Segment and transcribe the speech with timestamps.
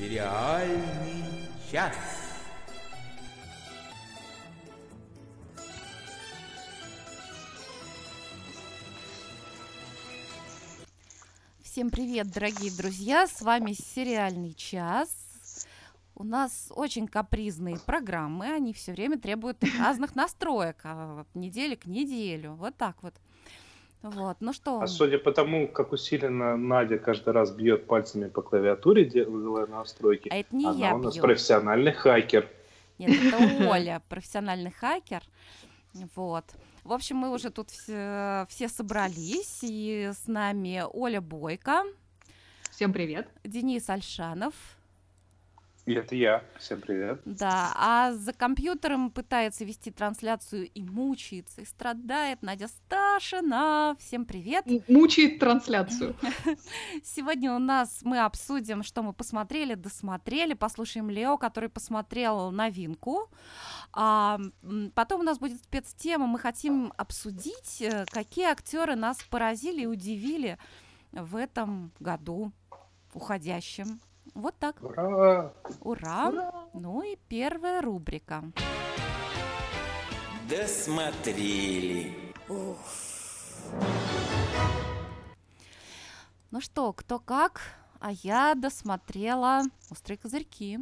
[0.00, 1.94] Сериальный час.
[11.62, 13.26] Всем привет, дорогие друзья!
[13.26, 15.10] С вами сериальный час.
[16.14, 21.84] У нас очень капризные программы, они все время требуют разных настроек, а от недели к
[21.84, 22.54] неделю.
[22.54, 23.12] Вот так вот.
[24.02, 24.80] Вот, ну что?
[24.80, 30.28] А судя по тому, как усиленно Надя каждый раз бьет пальцами по клавиатуре, делая настройки,
[30.30, 31.22] а это не она я у нас бью.
[31.22, 32.48] профессиональный хакер.
[32.98, 33.36] Нет, это
[33.70, 35.22] Оля, профессиональный хакер.
[36.14, 36.44] Вот.
[36.84, 41.84] В общем, мы уже тут все, все собрались, и с нами Оля Бойко,
[42.70, 43.28] Всем привет.
[43.44, 44.54] Денис Альшанов,
[45.86, 46.44] И это я.
[46.58, 47.20] Всем привет.
[47.24, 53.96] да, а за компьютером пытается вести трансляцию и мучается, и страдает Надя Сташина.
[53.98, 54.66] Всем привет!
[54.66, 56.14] М- Мучает трансляцию.
[57.02, 63.30] Сегодня у нас мы обсудим, что мы посмотрели, досмотрели, послушаем Лео, который посмотрел новинку.
[63.92, 64.38] А,
[64.94, 66.26] потом у нас будет спецтема.
[66.26, 70.58] Мы хотим обсудить, э, какие актеры нас поразили и удивили
[71.10, 72.52] в этом году
[73.14, 74.00] уходящем.
[74.34, 74.82] Вот так.
[74.82, 75.52] Ура!
[75.80, 76.68] Ура!
[76.74, 78.44] Ну и первая рубрика.
[80.48, 82.16] Досмотрели.
[86.50, 87.60] Ну что, кто как?
[88.00, 90.80] А я досмотрела «Острые козырьки».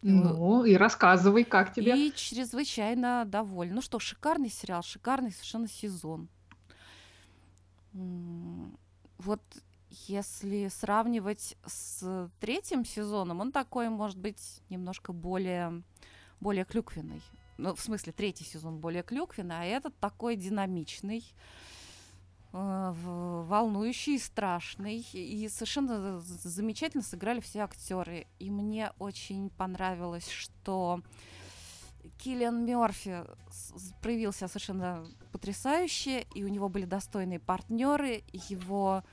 [0.00, 2.08] Ну, и рассказывай, как тебе.
[2.08, 3.76] И чрезвычайно довольна.
[3.76, 6.28] Ну что, шикарный сериал, шикарный совершенно сезон.
[7.92, 9.40] Вот
[10.06, 15.82] если сравнивать с третьим сезоном, он такой, может быть, немножко более,
[16.40, 17.22] более клюквенный.
[17.56, 21.24] Ну, в смысле, третий сезон более клюквенный, а этот такой динамичный,
[22.52, 25.06] э, волнующий, страшный.
[25.12, 28.26] И совершенно замечательно сыграли все актеры.
[28.38, 31.00] И мне очень понравилось, что
[32.18, 33.24] Киллиан Мерфи
[34.02, 39.04] проявился совершенно потрясающе, и у него были достойные партнеры, его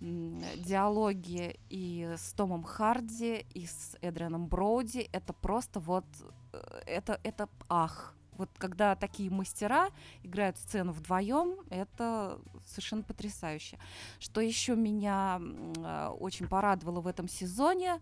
[0.00, 6.06] диалоги и с Томом Харди, и с Эдрианом Броуди, это просто вот,
[6.52, 8.14] э, это, это ах.
[8.38, 9.90] Вот когда такие мастера
[10.22, 13.78] играют сцену вдвоем, это совершенно потрясающе.
[14.18, 18.00] Что еще меня э, очень порадовало в этом сезоне,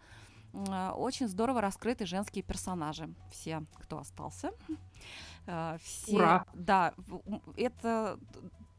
[0.52, 3.12] э, очень здорово раскрыты женские персонажи.
[3.32, 4.52] Все, кто остался.
[5.82, 6.44] Все, Ура!
[6.52, 6.92] Да,
[7.56, 8.18] это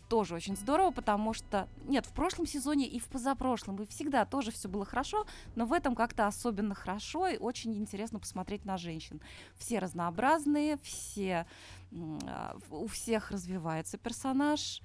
[0.10, 4.52] тоже очень здорово, потому что, нет, в прошлом сезоне и в позапрошлом, и всегда тоже
[4.52, 5.26] все было хорошо,
[5.56, 9.22] но в этом как-то особенно хорошо, и очень интересно посмотреть на женщин.
[9.56, 11.46] Все разнообразные, все,
[11.94, 14.82] а, у всех развивается персонаж.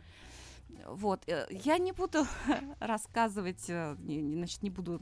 [0.87, 2.27] Вот, э, я не буду
[2.81, 5.01] рассказывать, э, значит, не буду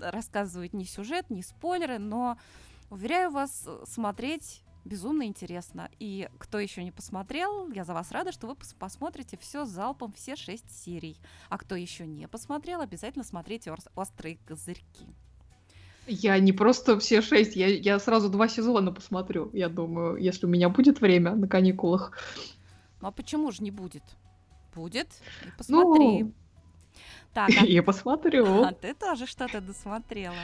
[0.00, 2.38] рассказывать ни сюжет, ни спойлеры, но
[2.90, 5.90] уверяю вас, э, смотреть безумно интересно.
[6.00, 10.12] И кто еще не посмотрел, я за вас рада, что вы пос- посмотрите все залпом,
[10.12, 11.16] все шесть серий.
[11.50, 15.06] А кто еще не посмотрел, обязательно смотрите «Ос- «Острые козырьки».
[16.06, 20.48] Я не просто все шесть, я, я сразу два сезона посмотрю, я думаю, если у
[20.48, 22.16] меня будет время на каникулах.
[23.02, 24.02] Ну а почему же не будет?
[24.74, 25.08] Будет.
[25.46, 26.22] И посмотри.
[26.22, 26.32] Ну,
[27.34, 28.62] Так, а- я посмотрю.
[28.64, 30.34] а ты тоже что-то досмотрела.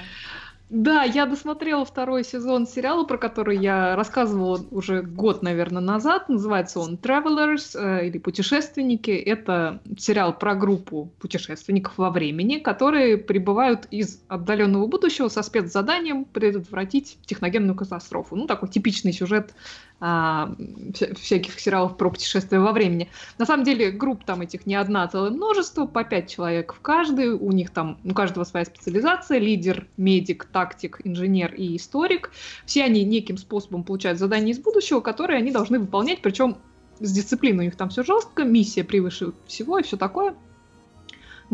[0.71, 6.31] Да, я досмотрела второй сезон сериала, про который я рассказывала уже год, наверное, назад.
[6.31, 9.11] Называется он Travelers э, или Путешественники.
[9.11, 17.19] Это сериал про группу путешественников во времени, которые прибывают из отдаленного будущего со спецзаданием предотвратить
[17.27, 18.35] техногенную катастрофу.
[18.35, 19.55] Ну, такой типичный сюжет
[20.07, 20.55] а,
[20.93, 23.09] вся- всяких сериалов про путешествия во времени.
[23.39, 26.81] На самом деле групп там этих не одна, а целое множество, по пять человек в
[26.81, 27.31] каждой.
[27.31, 29.39] У них там, у каждого своя специализация.
[29.39, 32.33] Лидер, медик, тактик, инженер и историк.
[32.67, 36.59] Все они неким способом получают задания из будущего, которые они должны выполнять, причем
[37.01, 40.35] с дисциплиной у них там все жестко, миссия превыше всего и все такое.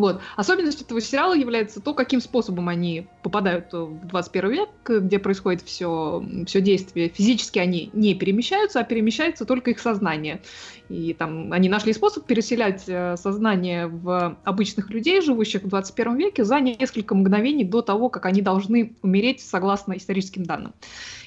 [0.01, 0.21] Вот.
[0.37, 6.25] Особенностью этого сериала является то, каким способом они попадают в 21 век, где происходит все,
[6.47, 7.11] все действие.
[7.11, 10.41] Физически они не перемещаются, а перемещается только их сознание.
[10.89, 16.45] И там они нашли способ переселять э, сознание в обычных людей, живущих в 21 веке,
[16.45, 20.73] за несколько мгновений до того, как они должны умереть согласно историческим данным.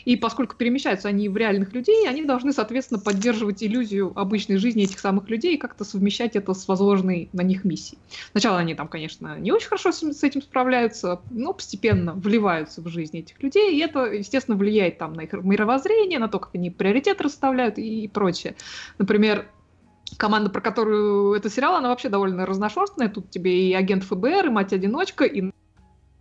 [0.06, 5.00] И поскольку перемещаются они в реальных людей, они должны, соответственно, поддерживать иллюзию обычной жизни этих
[5.00, 7.98] самых людей и как-то совмещать это с возложенной на них миссией.
[8.31, 13.19] Сначала они там, конечно, не очень хорошо с этим справляются, но постепенно вливаются в жизнь
[13.19, 17.21] этих людей, и это, естественно, влияет там на их мировоззрение, на то, как они приоритет
[17.21, 18.56] расставляют и прочее.
[18.98, 19.48] Например,
[20.18, 23.10] команда, про которую это сериал, она вообще довольно разношерстная.
[23.10, 25.51] Тут тебе и агент ФБР, и мать-одиночка, и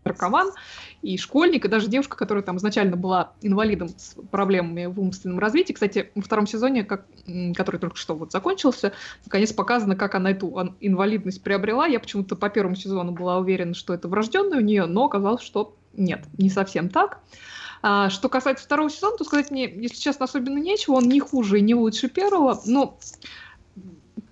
[0.04, 0.50] наркоман,
[1.02, 5.72] и школьник, и даже девушка, которая там изначально была инвалидом с проблемами в умственном развитии.
[5.72, 7.06] Кстати, во втором сезоне, как,
[7.56, 8.92] который только что вот закончился,
[9.24, 11.86] наконец показано, как она эту инвалидность приобрела.
[11.86, 15.76] Я почему-то по первому сезону была уверена, что это врожденное у нее, но оказалось, что
[15.92, 17.20] нет, не совсем так.
[17.82, 20.94] А, что касается второго сезона, то сказать мне, если честно, особенно нечего.
[20.94, 22.60] Он не хуже и не лучше первого.
[22.64, 22.98] Но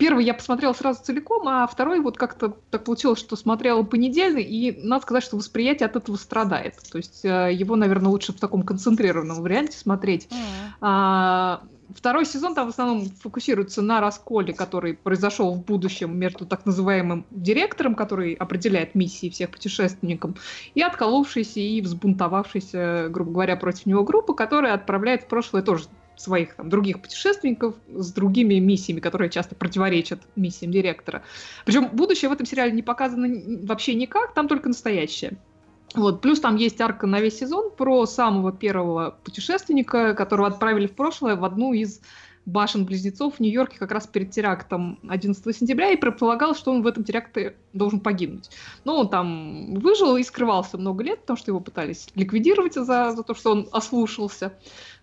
[0.01, 4.81] первый я посмотрела сразу целиком, а второй вот как-то так получилось, что смотрела понедельно, и
[4.83, 6.77] надо сказать, что восприятие от этого страдает.
[6.91, 10.27] То есть э, его, наверное, лучше в таком концентрированном варианте смотреть.
[10.31, 10.71] Mm-hmm.
[10.81, 11.63] А,
[11.95, 17.27] второй сезон там в основном фокусируется на расколе, который произошел в будущем между так называемым
[17.31, 20.33] директором, который определяет миссии всех путешественников,
[20.75, 25.85] и отколовшейся и взбунтовавшейся, грубо говоря, против него группы, которая отправляет в прошлое тоже
[26.17, 31.23] своих там, других путешественников с другими миссиями, которые часто противоречат миссиям директора.
[31.65, 33.29] Причем будущее в этом сериале не показано
[33.63, 35.39] вообще никак, там только настоящее.
[35.95, 36.21] Вот.
[36.21, 41.37] Плюс там есть арка на весь сезон про самого первого путешественника, которого отправили в прошлое
[41.37, 42.01] в одну из
[42.47, 47.05] башен-близнецов в Нью-Йорке как раз перед терактом 11 сентября и предполагал, что он в этом
[47.05, 48.51] теракте должен погибнуть.
[48.85, 53.23] Но он там выжил и скрывался много лет, потому что его пытались ликвидировать за, за
[53.23, 54.55] то, что он ослушался.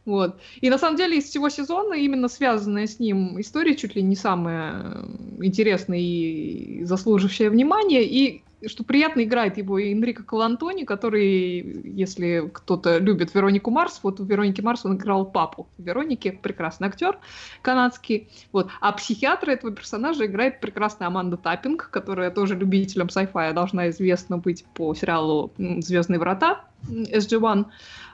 [0.07, 0.39] Вот.
[0.61, 4.15] И на самом деле из всего сезона именно связанная с ним история чуть ли не
[4.15, 5.05] самая
[5.41, 8.03] интересная и заслуживающая внимания.
[8.03, 14.25] И что приятно играет его Энрико Калантони, который, если кто-то любит Веронику Марс, вот у
[14.25, 17.17] Вероники Марс он играл папу Вероники, прекрасный актер
[17.61, 18.29] канадский.
[18.51, 18.69] Вот.
[18.81, 24.65] А психиатра этого персонажа играет прекрасная Аманда Таппинг, которая тоже любителем sci-fi должна известна быть
[24.73, 27.65] по сериалу «Звездные врата» SG-1.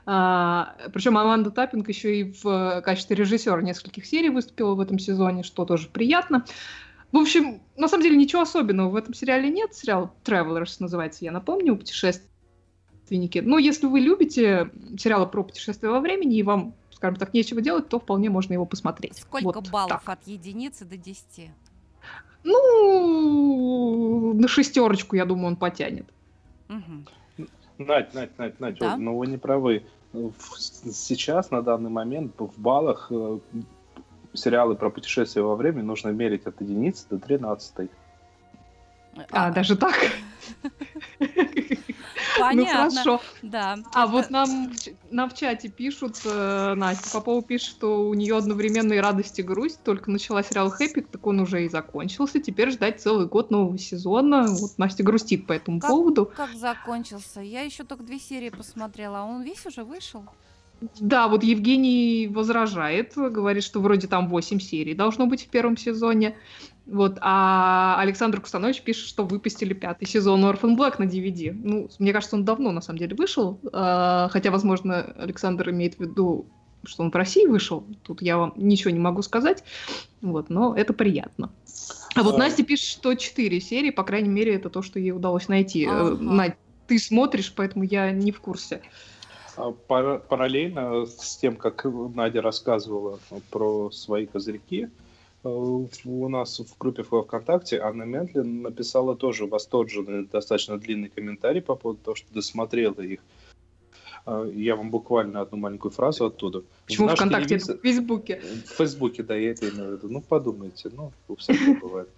[0.06, 5.44] А, причем Аманда Таппинг еще и в качестве режиссера нескольких серий выступила в этом сезоне,
[5.44, 6.46] что тоже приятно.
[7.13, 9.75] В общем, на самом деле ничего особенного в этом сериале нет.
[9.75, 13.38] Сериал Travelers называется, я напомню, путешественники.
[13.38, 17.88] Но если вы любите сериалы про путешествия во времени и вам, скажем так, нечего делать,
[17.88, 19.19] то вполне можно его посмотреть.
[19.19, 20.10] Сколько вот баллов так.
[20.10, 21.51] от единицы до десяти?
[22.44, 26.07] Ну, на шестерочку, я думаю, он потянет.
[26.68, 27.45] Угу.
[27.77, 28.98] Надь, Надь, Надь, Надь, да?
[28.98, 29.83] но вы не правы.
[30.57, 33.38] Сейчас, на данный момент, в баллах э,
[34.33, 37.89] сериалы про путешествия во времени нужно мерить от единицы до тринадцатой.
[39.31, 39.95] А, а даже так?
[42.39, 42.85] Понятно.
[42.85, 43.21] Ну хорошо.
[43.41, 43.77] Да.
[43.94, 44.71] А вот нам,
[45.12, 49.44] нам в чате пишут, э, Настя Попова пишет, что у нее одновременно и радость, и
[49.44, 49.83] грусть.
[49.83, 52.39] Только начала сериал Хэппи, так он уже и закончился.
[52.39, 54.47] Теперь ждать целый год нового сезона.
[54.47, 56.31] Вот Настя грустит по этому как, поводу.
[56.35, 57.41] Как закончился?
[57.41, 60.25] Я еще только две серии посмотрела, а он весь уже вышел?
[61.00, 66.35] Да, вот Евгений возражает, говорит, что вроде там 8 серий должно быть в первом сезоне.
[66.85, 71.53] Вот, а Александр Кустанович пишет, что выпустили пятый сезон Orphan Black на DVD.
[71.53, 76.01] Ну, мне кажется, он давно на самом деле вышел, э, хотя, возможно, Александр имеет в
[76.01, 76.45] виду,
[76.83, 77.85] что он в России вышел.
[78.03, 79.63] Тут я вам ничего не могу сказать,
[80.21, 81.51] вот, но это приятно.
[82.15, 82.38] А вот а...
[82.38, 85.85] Настя пишет, что 4 серии, по крайней мере, это то, что ей удалось найти.
[85.85, 86.18] Э, ага.
[86.21, 86.57] Надь,
[86.88, 88.81] ты смотришь, поэтому я не в курсе.
[89.56, 93.20] А параллельно с тем, как Надя рассказывала
[93.52, 94.90] про свои козырьки,
[95.44, 101.76] э, у нас в группе ВКонтакте Анна Ментлин написала тоже восторженный, достаточно длинный комментарий по
[101.76, 103.19] поводу того, что досмотрела их.
[104.25, 106.63] А, я вам буквально одну маленькую фразу оттуда.
[106.85, 107.59] Почему в ВКонтакте?
[107.59, 107.77] Телевизор...
[107.77, 108.42] В Фейсбуке.
[108.65, 110.09] В Фейсбуке, да, я это имею в виду.
[110.09, 112.09] Ну, подумайте, ну, у всякого бывает.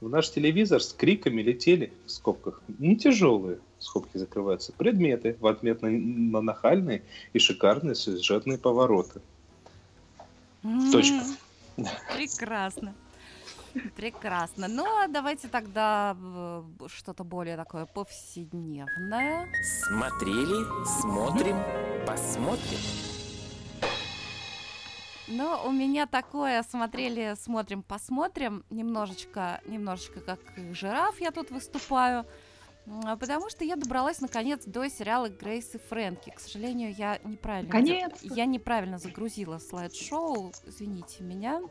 [0.00, 5.80] В наш телевизор с криками летели, в скобках, не тяжелые, скобки закрываются, предметы в ответ
[5.80, 7.02] на, на нахальные
[7.32, 9.20] и шикарные сюжетные повороты.
[10.92, 11.22] Точка.
[12.14, 12.94] Прекрасно.
[13.96, 14.68] Прекрасно.
[14.68, 19.48] Ну, а давайте тогда э, что-то более такое повседневное.
[19.88, 20.64] Смотрели,
[21.00, 21.56] смотрим,
[22.06, 22.78] посмотрим.
[25.26, 28.64] Ну, у меня такое, смотрели, смотрим, посмотрим.
[28.70, 30.38] Немножечко, немножечко как
[30.72, 32.26] жираф я тут выступаю.
[33.18, 36.30] Потому что я добралась наконец до сериала Грейс и Фрэнки.
[36.36, 40.52] К сожалению, я неправильно, я неправильно загрузила слайд-шоу.
[40.66, 41.62] Извините меня.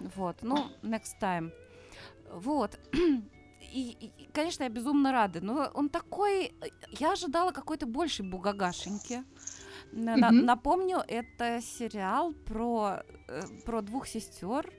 [0.00, 1.52] Вот, ну, next time.
[2.30, 2.78] Вот.
[3.70, 5.42] И, и, конечно, я безумно рада.
[5.42, 6.54] Но он такой...
[6.90, 9.24] Я ожидала какой-то большей бугагашеньки.
[9.92, 10.42] На, mm-hmm.
[10.42, 14.72] Напомню, это сериал про, э, про двух сестер,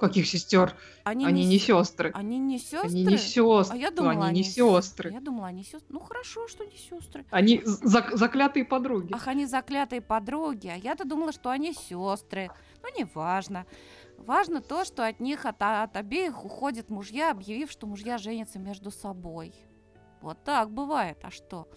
[0.00, 0.76] Каких сестер?
[1.02, 2.10] Они, они не, не сестры.
[2.14, 2.80] Они не сестры?
[2.88, 3.74] Они не сестры.
[3.74, 5.10] А я думала, они, они не сестры.
[5.10, 5.86] Я думала, они сестры.
[5.88, 7.24] Ну хорошо, что не сестры.
[7.30, 9.12] Они зак- заклятые подруги.
[9.12, 10.68] Ах, они заклятые подруги.
[10.68, 12.50] А я-то думала, что они сестры.
[12.82, 13.66] Ну, неважно.
[14.18, 18.90] Важно то, что от них, от, от обеих уходят мужья, объявив, что мужья женятся между
[18.90, 19.52] собой.
[20.20, 21.18] Вот так бывает.
[21.22, 21.68] А что?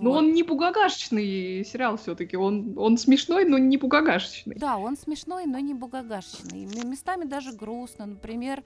[0.00, 0.18] Но Вот.
[0.18, 2.36] он не бугагашечный сериал все-таки.
[2.36, 4.56] Он, он смешной, но не бугагашечный.
[4.56, 6.66] Да, он смешной, но не бугагашечный.
[6.84, 8.06] Местами даже грустно.
[8.06, 8.62] Например,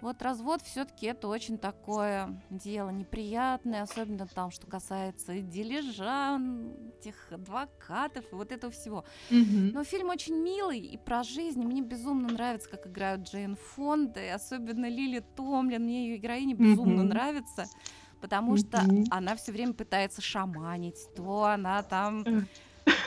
[0.00, 6.40] вот развод все-таки это очень такое дело неприятное, особенно там, что касается дележа,
[7.00, 9.04] этих адвокатов и вот этого всего.
[9.30, 9.72] Мгм.
[9.72, 11.62] Но фильм очень милый и про жизнь.
[11.62, 15.82] Мне безумно нравится, как играют Джейн Фонда, и особенно Лили Томлин.
[15.82, 17.08] Мне ее героиня безумно Мгм.
[17.08, 17.64] нравится,
[18.20, 20.98] потому что она все время пытается шаманить.
[21.14, 22.24] То она там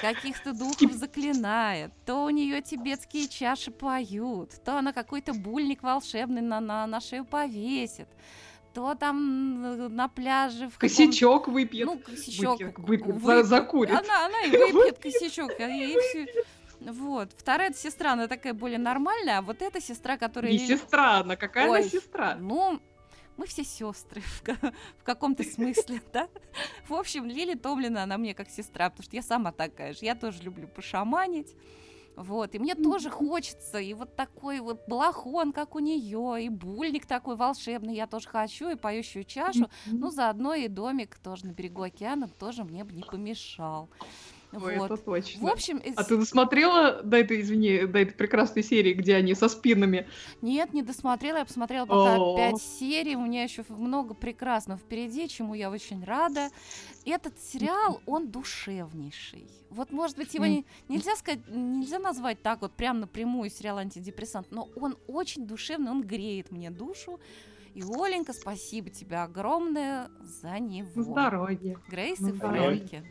[0.01, 6.59] каких-то духов заклинает, то у нее тибетские чаши поют, то она какой-то бульник волшебный на,
[6.59, 8.07] на, на шею повесит,
[8.73, 11.85] то там на пляже в каком- Косячок выпьет.
[11.85, 12.59] ну, косячок.
[12.59, 13.45] Выпьет, выпьет, выпьет.
[13.45, 13.91] закурит.
[13.91, 16.27] Она, она и выпьет косячок, и, все.
[16.81, 17.31] Вот.
[17.37, 20.51] Вторая сестра, она такая более нормальная, а вот эта сестра, которая...
[20.51, 22.35] Не сестра она, какая Ой, она сестра?
[22.39, 22.79] Ну,
[23.41, 26.29] мы все сестры в, ка- в каком-то смысле, да?
[26.87, 29.99] В общем, Лили Томлина, она мне как сестра, потому что я сама такая же.
[30.05, 31.55] Я тоже люблю пошаманить.
[32.17, 37.05] Вот, и мне тоже хочется, и вот такой вот балахон, как у нее, и бульник
[37.05, 39.69] такой волшебный, я тоже хочу, и поющую чашу.
[39.85, 43.89] Ну, заодно и домик тоже на берегу океана тоже мне бы не помешал.
[44.53, 44.91] Ой, вот.
[44.91, 45.47] это точно.
[45.47, 49.47] В общем, А ты досмотрела до этой, извини, до этой прекрасной серии, где они со
[49.47, 50.07] спинами?
[50.41, 51.37] Нет, не досмотрела.
[51.37, 52.35] Я посмотрела пока О.
[52.35, 53.15] пять серий.
[53.15, 56.49] У меня еще много прекрасного впереди, чему я очень рада.
[57.05, 59.47] Этот сериал, он душевнейший.
[59.69, 64.47] Вот, может быть, его не- нельзя сказать, нельзя назвать так вот прям напрямую сериал антидепрессант,
[64.51, 67.19] но он очень душевный, он греет мне душу.
[67.73, 70.89] И, Оленька, спасибо тебе огромное за него.
[71.01, 71.77] Здоровье.
[71.87, 72.33] Грейс и.
[72.33, 73.03] Фрэнки.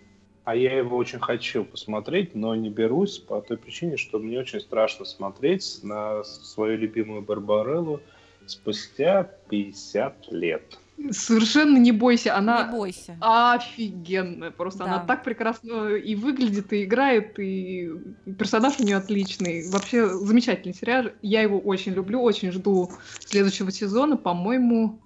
[0.51, 4.59] А я его очень хочу посмотреть, но не берусь по той причине, что мне очень
[4.59, 8.01] страшно смотреть на свою любимую Барбареллу
[8.47, 10.77] спустя 50 лет.
[11.13, 13.17] Совершенно не бойся, она Не бойся.
[13.21, 14.51] офигенная.
[14.51, 15.05] Просто она Да.
[15.05, 17.93] так прекрасно и выглядит, и играет, и
[18.37, 19.71] персонаж у нее отличный.
[19.71, 21.11] Вообще замечательный сериал.
[21.23, 22.91] Я его очень люблю, очень жду
[23.21, 24.17] следующего сезона.
[24.17, 24.99] По-моему,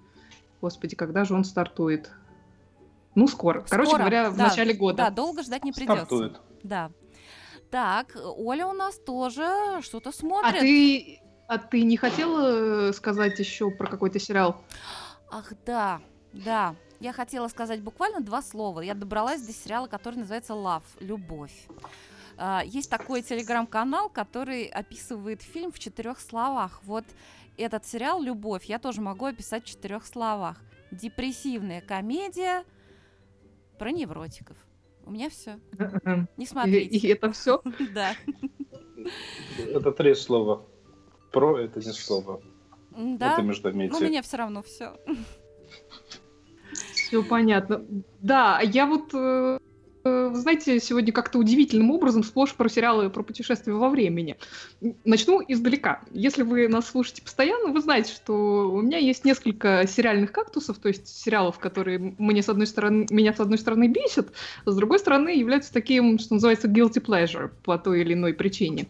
[0.59, 2.09] господи, когда же он стартует?
[3.15, 3.65] Ну, скоро.
[3.69, 5.09] Короче Скоро, говоря, в да, начале Да, года.
[5.11, 6.05] долго ждать не придется.
[6.05, 6.41] Стартует.
[6.63, 6.91] Да.
[7.71, 9.47] Так, Оля у нас тоже
[9.81, 10.59] что-то А смотрит.
[10.59, 14.61] ты, а ты не хотела э, сказать еще про какой-то сериал?
[15.31, 16.01] Ах, да,
[16.33, 16.75] да.
[16.99, 18.81] Я хотела сказать буквально два слова.
[18.81, 21.67] Я добралась до сериала, который называется Love, Любовь.
[22.37, 26.81] А, Есть такой телеграм-канал, который описывает фильм в четырех словах.
[26.83, 27.05] Вот
[27.57, 30.61] этот сериал Любовь я тоже могу описать в четырех словах.
[30.91, 32.63] Депрессивная комедия
[33.77, 34.57] про невротиков.
[35.05, 35.59] У меня все.
[36.37, 36.97] Не И, смотрите.
[36.97, 37.61] и это все?
[37.93, 38.13] Да.
[39.57, 40.65] Это три слова.
[41.31, 42.41] Про это не слово.
[42.91, 43.33] Да.
[43.33, 44.09] Это Ну, у междометие.
[44.09, 44.97] меня все равно все.
[46.93, 47.85] Все понятно.
[48.21, 49.59] Да, я вот, э,
[50.05, 54.37] вы знаете, сегодня как-то удивительным образом сплошь про сериалы про путешествия во времени.
[55.03, 56.01] Начну издалека.
[56.11, 60.89] Если вы нас слушаете постоянно, вы знаете, что у меня есть несколько сериальных кактусов, то
[60.89, 64.31] есть сериалов, которые мне с одной стороны, меня с одной стороны бесят,
[64.65, 68.87] а с другой стороны являются таким, что называется, guilty pleasure по той или иной причине.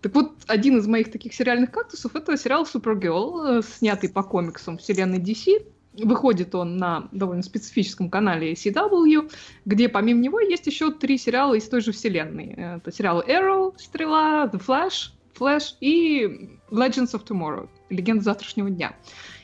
[0.00, 4.78] Так вот, один из моих таких сериальных кактусов это сериал Supergirl, э, снятый по комиксам
[4.78, 5.64] вселенной DC.
[5.94, 9.30] Выходит он на довольно специфическом канале CW,
[9.66, 12.54] где помимо него есть еще три сериала из той же вселенной.
[12.56, 18.94] Это сериалы Arrow, Стрела, The Flash, Flash и Legends of Tomorrow, Легенда завтрашнего дня.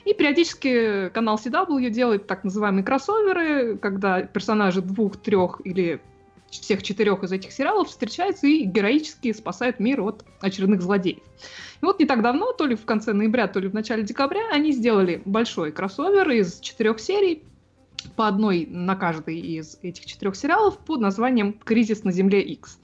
[0.06, 6.00] И периодически канал CW делает так называемые кроссоверы, когда персонажи двух, трех или
[6.50, 11.18] всех четырех из этих сериалов встречаются и героически спасают мир от очередных злодеев.
[11.80, 14.42] И вот не так давно, то ли в конце ноября, то ли в начале декабря,
[14.52, 17.44] они сделали большой кроссовер из четырех серий,
[18.16, 22.78] по одной на каждый из этих четырех сериалов под названием «Кризис на Земле X».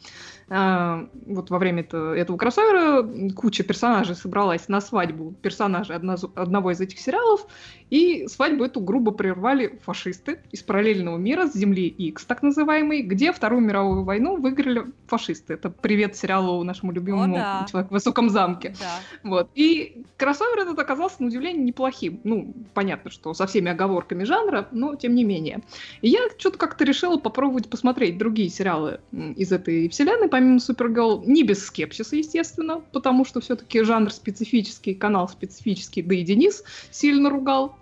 [0.50, 3.02] А, Вот во время это- этого кроссовера
[3.34, 7.46] куча персонажей собралась на свадьбу персонажей одно- одного из этих сериалов,
[7.90, 13.32] и свадьбу эту грубо прервали фашисты из параллельного мира, с Земли X, так называемый, где
[13.32, 15.54] Вторую мировую войну выиграли фашисты.
[15.54, 17.66] Это привет сериалу нашему любимому О, да.
[17.70, 18.74] «Человек в высоком замке».
[18.80, 19.28] Да.
[19.28, 19.50] Вот.
[19.54, 22.20] И кроссовер этот оказался, на удивление, неплохим.
[22.24, 25.60] Ну, понятно, что со всеми оговорками жанра, но тем не менее.
[26.00, 31.42] И я что-то как-то решила попробовать посмотреть другие сериалы из этой вселенной, помимо Супергерл, не
[31.42, 37.76] без скепсиса, естественно, потому что все-таки жанр специфический, канал специфический, да и Денис сильно ругал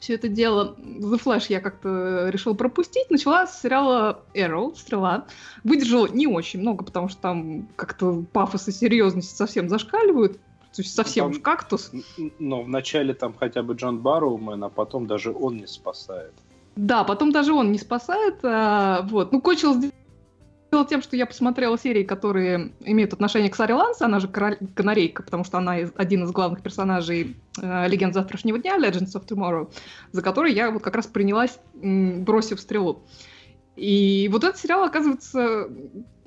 [0.00, 0.74] все это дело.
[0.78, 3.10] The Flash я как-то решила пропустить.
[3.10, 5.26] Начала с сериала Arrow, Стрела.
[5.62, 10.38] Выдержала не очень много, потому что там как-то пафос и серьезность совсем зашкаливают.
[10.74, 11.92] То есть совсем Там- уж кактус.
[12.38, 16.32] Но вначале там хотя бы Джон Барроумен, а потом даже он не спасает.
[16.76, 18.36] Да, потом даже он не спасает.
[18.42, 19.32] А, вот.
[19.32, 19.90] Ну, кончилось
[20.70, 25.22] дело тем, что я посмотрела серии, которые имеют отношение к Саре Ланс, она же канарейка,
[25.22, 29.70] потому что она один из главных персонажей э, «Легенд завтрашнего дня», Legends of Tomorrow,
[30.12, 33.02] за который я вот как раз принялась, бросив стрелу.
[33.76, 35.70] И вот этот сериал, оказывается,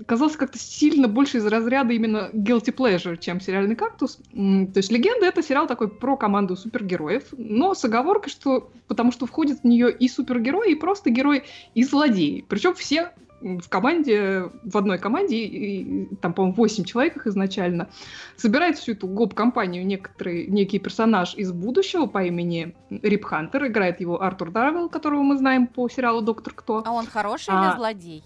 [0.07, 4.15] казался как-то сильно больше из разряда именно guilty pleasure, чем сериальный кактус.
[4.31, 9.25] То есть «Легенда»— это сериал такой про команду супергероев, но с оговоркой, что потому что
[9.25, 11.43] входит в нее и супергерой, и просто герой,
[11.75, 12.43] и злодеи.
[12.47, 13.11] Причем все
[13.43, 17.89] в команде, в одной команде, и, и, там, по-моему, 8 человек их изначально,
[18.37, 24.21] собирает всю эту гоп-компанию некоторый, некий персонаж из будущего по имени Рип Хантер, играет его
[24.21, 26.83] Артур Дарвелл, которого мы знаем по сериалу «Доктор Кто».
[26.85, 28.23] А он хороший а, или злодей?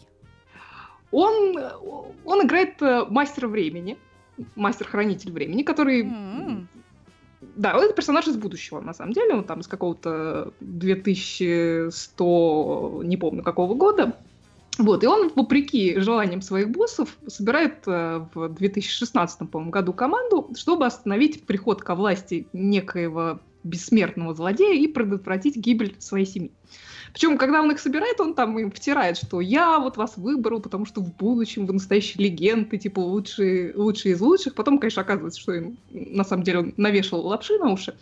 [1.12, 1.58] Он,
[2.26, 3.98] он играет э, мастера времени,
[4.56, 6.04] мастер-хранитель времени, который...
[6.04, 6.66] Mm-hmm.
[7.56, 9.36] Да, это персонаж из будущего, на самом деле.
[9.36, 14.18] Он там из какого-то 2100, не помню какого года.
[14.78, 20.86] Вот, и он, вопреки желаниям своих боссов, собирает э, в 2016 по году команду, чтобы
[20.86, 26.52] остановить приход ко власти некоего бессмертного злодея и предотвратить гибель своей семьи.
[27.14, 30.86] Причем, когда он их собирает, он там им втирает, что я вот вас выбрал, потому
[30.86, 34.54] что в будущем вы настоящие легенды, типа лучшие, лучшие из лучших.
[34.54, 37.96] Потом, конечно, оказывается, что им на самом деле он навешал лапши на уши.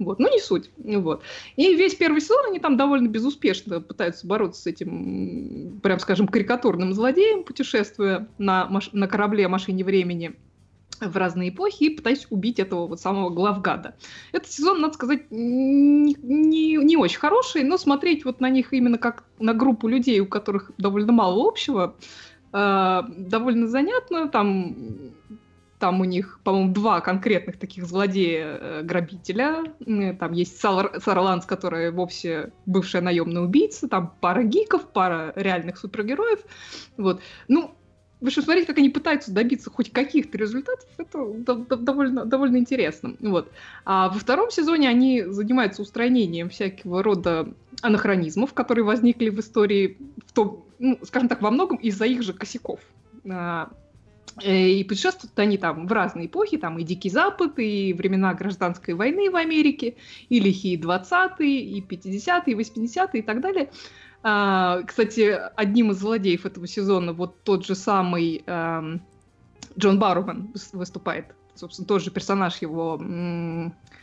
[0.00, 0.18] Вот.
[0.18, 0.70] Ну, не суть.
[0.78, 1.22] Вот.
[1.56, 6.94] И весь первый сезон они там довольно безуспешно пытаются бороться с этим, прям скажем, карикатурным
[6.94, 10.34] злодеем, путешествуя на, маш- на корабле машине времени
[11.00, 13.94] в разные эпохи и пытаясь убить этого вот самого главгада.
[14.32, 18.96] Этот сезон, надо сказать, не, не, не очень хороший, но смотреть вот на них именно
[18.96, 21.94] как на группу людей, у которых довольно мало общего,
[22.52, 24.28] э, довольно занятно.
[24.28, 24.76] Там
[25.80, 29.64] там у них, по-моему, два конкретных таких злодея-грабителя.
[29.86, 33.88] Э, там есть Сар, Сарланс, которая вовсе бывшая наемная убийца.
[33.88, 36.40] Там пара гиков, пара реальных супергероев.
[36.98, 37.22] Вот.
[37.48, 37.74] Ну,
[38.20, 41.24] в общем, смотреть, как они пытаются добиться хоть каких-то результатов, это
[41.76, 43.16] довольно, довольно интересно.
[43.18, 43.50] Вот.
[43.86, 47.48] А во втором сезоне они занимаются устранением всякого рода
[47.80, 52.34] анахронизмов, которые возникли в истории, в том, ну, скажем так, во многом из-за их же
[52.34, 52.80] косяков.
[54.42, 58.94] Э, и путешествуют они там в разные эпохи, там и Дикий Запад, и времена гражданской
[58.94, 59.96] войны в Америке,
[60.28, 63.70] и лихие 20-е, и 50-е, и 80-е и так далее.
[64.22, 69.00] А, кстати, одним из злодеев этого сезона вот тот же самый эм,
[69.78, 71.34] Джон Баруман выступает.
[71.60, 72.98] Собственно, тот же персонаж его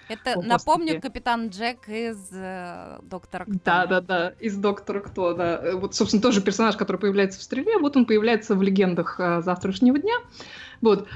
[0.10, 1.02] это, О, напомню, господи.
[1.02, 3.60] капитан Джек из э, Доктора Кто.
[3.66, 5.60] Да, да, да, из Доктора Кто, да.
[5.62, 9.42] Э, вот, собственно, тоже персонаж, который появляется в «Стреле», вот он появляется в «Легендах э,
[9.42, 10.14] завтрашнего дня».
[10.82, 11.08] Вот.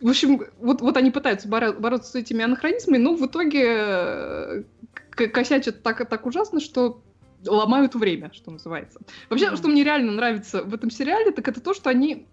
[0.00, 4.62] В общем, вот, вот они пытаются боро- бороться с этими анахронизмами, но в итоге э,
[5.10, 7.02] косячат так, так ужасно, что
[7.44, 9.00] ломают время, что называется.
[9.28, 9.56] Вообще, mm-hmm.
[9.56, 12.26] что мне реально нравится в этом сериале, так это то, что они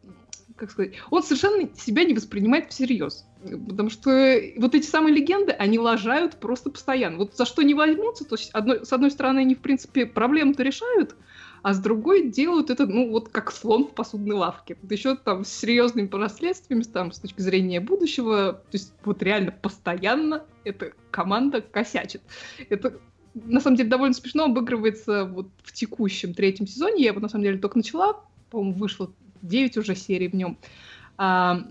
[0.62, 3.26] как сказать, он совершенно себя не воспринимает всерьез.
[3.44, 4.10] Потому что
[4.58, 7.18] вот эти самые легенды, они лажают просто постоянно.
[7.18, 10.62] Вот за что не возьмутся, то есть одной, с одной стороны они, в принципе, проблему-то
[10.64, 11.16] решают,
[11.64, 14.78] а с другой делают это, ну, вот как слон в посудной лавке.
[14.82, 19.52] Вот еще там с серьезными последствиями, там, с точки зрения будущего, то есть вот реально
[19.52, 22.22] постоянно эта команда косячит.
[22.70, 23.00] Это
[23.34, 27.04] на самом деле довольно смешно обыгрывается вот в текущем третьем сезоне.
[27.04, 30.58] Я его на самом деле только начала, по-моему, вышло 9 уже серий в нем.
[31.18, 31.62] А,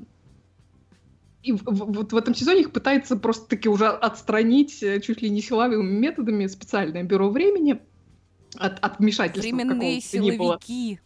[1.42, 5.82] и вот в этом сезоне их пытается просто-таки уже отстранить э, чуть ли не силовыми
[5.82, 7.80] методами специальное бюро времени
[8.56, 11.00] от, от вмешательства Временные силовики.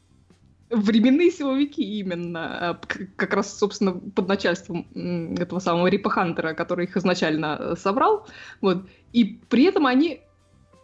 [0.70, 2.80] Временные силовики именно, а,
[3.16, 4.88] как раз, собственно, под начальством
[5.38, 8.26] этого самого Рипа Хантера, который их изначально э, собрал.
[8.60, 8.88] Вот.
[9.12, 10.23] И при этом они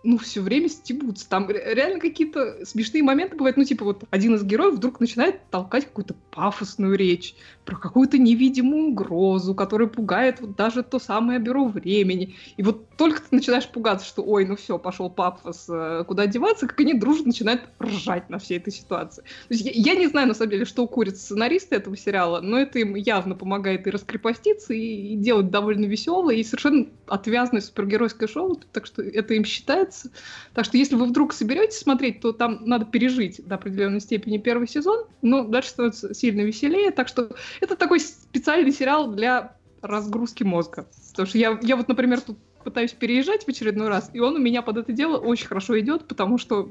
[0.02, 1.28] ну, все время стебутся.
[1.28, 3.56] Там реально какие-то смешные моменты бывают.
[3.56, 7.34] Ну, типа, вот один из героев вдруг начинает толкать какую-то пафосную речь
[7.64, 12.34] про какую-то невидимую угрозу, которая пугает вот даже то самое бюро времени.
[12.56, 16.66] И вот только ты начинаешь пугаться, что ой, ну все, пошел пафос, э, куда одеваться,
[16.66, 19.22] как они дружно начинают ржать на всей этой ситуации.
[19.22, 22.58] То есть я, я не знаю, на самом деле, что курят сценаристы этого сериала, но
[22.58, 28.28] это им явно помогает и раскрепоститься, и, и делать довольно веселое, и совершенно отвязное супергеройское
[28.28, 30.10] шоу, так что это им считается нравится.
[30.54, 34.68] Так что если вы вдруг соберетесь смотреть, то там надо пережить до определенной степени первый
[34.68, 36.90] сезон, но дальше становится сильно веселее.
[36.90, 40.86] Так что это такой специальный сериал для разгрузки мозга.
[41.10, 44.38] Потому что я, я вот, например, тут пытаюсь переезжать в очередной раз, и он у
[44.38, 46.68] меня под это дело очень хорошо идет, потому что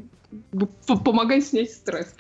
[1.03, 2.13] помогает снять стресс.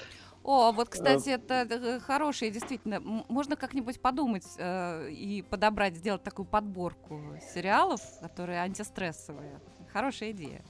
[0.43, 2.99] О, вот, кстати, это э, хорошее, действительно.
[2.99, 7.21] Можно как-нибудь подумать э, и подобрать, сделать такую подборку
[7.53, 9.59] сериалов, которые антистрессовые.
[9.93, 10.63] Хорошая идея.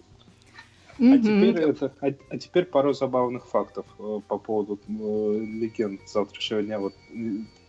[0.99, 6.61] А теперь, это, а, а теперь пару забавных фактов э, по поводу э, легенд завтрашнего
[6.61, 6.93] дня, вот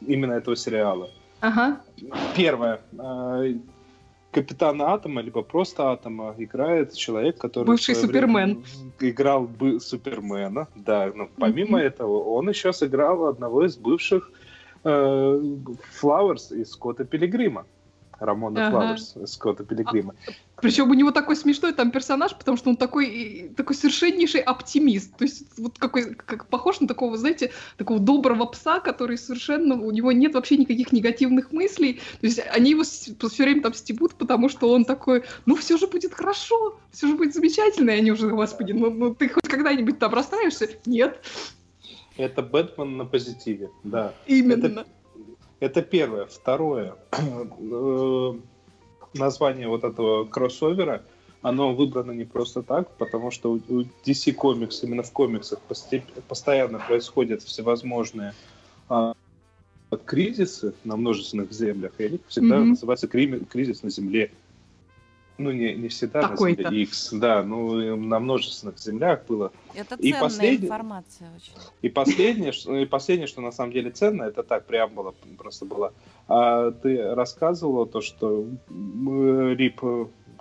[0.00, 1.10] именно этого сериала.
[1.40, 1.80] Ага.
[2.36, 2.80] Первое.
[2.98, 3.54] Э,
[4.32, 7.66] Капитана Атома, либо просто Атома играет человек, который...
[7.66, 8.64] Бывший Супермен.
[9.00, 11.12] Играл бы Супермена, да.
[11.14, 11.86] Но помимо mm-hmm.
[11.86, 14.30] этого, он еще сыграл одного из бывших
[14.84, 15.42] э,
[15.98, 17.66] Флауэрс из Скотта Пилигрима.
[18.20, 18.70] Рамона ага.
[18.70, 20.14] Флауэрс Скотта Пилигрима.
[20.26, 20.30] А,
[20.61, 25.16] причем у него такой смешной там персонаж, потому что он такой, такой совершеннейший оптимист.
[25.16, 29.90] То есть вот какой, как похож на такого, знаете, такого доброго пса, который совершенно, у
[29.90, 31.94] него нет вообще никаких негативных мыслей.
[32.20, 35.87] То есть они его все время там стебут, потому что он такой, ну все же
[35.87, 37.90] будет хорошо, все же будет замечательно.
[37.90, 40.68] И они уже, господи, ну, ну ты хоть когда-нибудь там расстраиваешься?
[40.85, 41.20] Нет.
[42.16, 44.12] Это Бэтмен на позитиве, да.
[44.26, 44.66] Именно.
[44.66, 44.87] Это,
[45.60, 46.26] это первое.
[46.26, 46.96] Второе.
[47.12, 48.32] Э,
[49.14, 51.02] название вот этого кроссовера,
[51.42, 55.60] оно выбрано не просто так, потому что у DC Comics, именно в комиксах
[56.28, 58.34] постоянно происходят всевозможные
[58.88, 59.14] а,
[60.04, 62.64] кризисы на множественных землях, и они всегда mm-hmm.
[62.64, 64.30] называются кризис на Земле
[65.42, 69.53] ну, не, не всегда на Земле X, да, ну, на множественных землях было.
[69.74, 70.64] Это и ценная послед...
[70.64, 71.53] информация очень.
[71.83, 75.92] И последнее, что, и последнее, что на самом деле ценно, это так, преамбула просто была.
[76.29, 79.81] А ты рассказывала то, что Рип,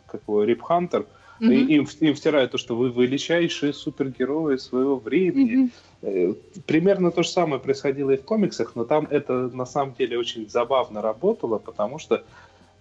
[0.06, 1.06] как его, Рип Хантер,
[1.40, 1.66] mm-hmm.
[1.66, 5.72] им, им втирают то, что вы величайшие супергерои своего времени.
[6.02, 6.38] Mm-hmm.
[6.66, 10.50] Примерно то же самое происходило и в комиксах, но там это на самом деле очень
[10.50, 12.24] забавно работало, потому что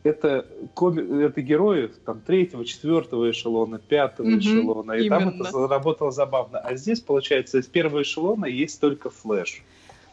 [0.03, 1.25] это, коми...
[1.25, 5.33] это герои там третьего, четвертого эшелона, пятого mm эшелона, и именно.
[5.33, 6.59] там это заработало забавно.
[6.59, 9.63] А здесь, получается, из первого эшелона есть только флэш.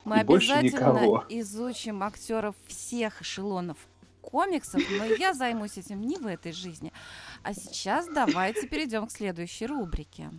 [0.04, 3.78] Мы и обязательно изучим актеров всех эшелонов
[4.22, 6.92] комиксов, но я займусь этим не в этой жизни.
[7.44, 10.30] А сейчас давайте перейдем к следующей рубрике.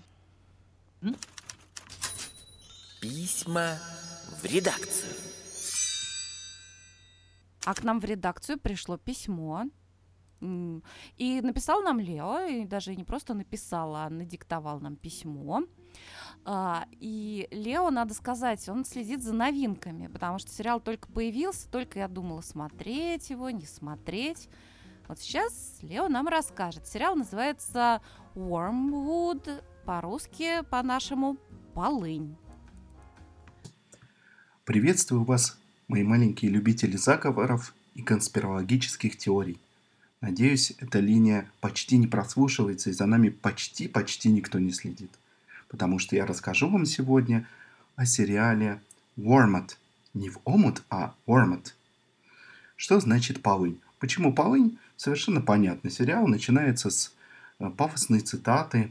[3.01, 3.79] Письма
[4.43, 5.13] в редакцию.
[7.67, 9.65] А к нам в редакцию пришло письмо.
[10.41, 15.65] И написал нам Лео, и даже не просто написал, а надиктовал нам письмо.
[16.45, 21.99] А, и Лео, надо сказать, он следит за новинками, потому что сериал только появился, только
[21.99, 24.49] я думала, смотреть его, не смотреть.
[25.09, 26.87] Вот сейчас Лео нам расскажет.
[26.87, 28.01] Сериал называется
[28.37, 31.37] Wormwood, по-русски, по-нашему,
[31.75, 32.37] полынь.
[34.65, 39.59] Приветствую вас мои маленькие любители заговоров и конспирологических теорий.
[40.21, 45.11] Надеюсь, эта линия почти не прослушивается и за нами почти-почти никто не следит.
[45.69, 47.47] Потому что я расскажу вам сегодня
[47.97, 48.81] о сериале
[49.17, 49.77] Wormot.
[50.15, 51.73] Не в омут, а Wormot.
[52.77, 53.81] Что значит полынь?
[53.99, 54.79] Почему полынь?
[54.97, 55.91] Совершенно понятно.
[55.91, 57.15] Сериал начинается с
[57.59, 58.91] э, пафосной цитаты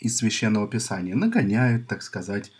[0.00, 1.14] из Священного Писания.
[1.14, 2.50] Нагоняют, так сказать,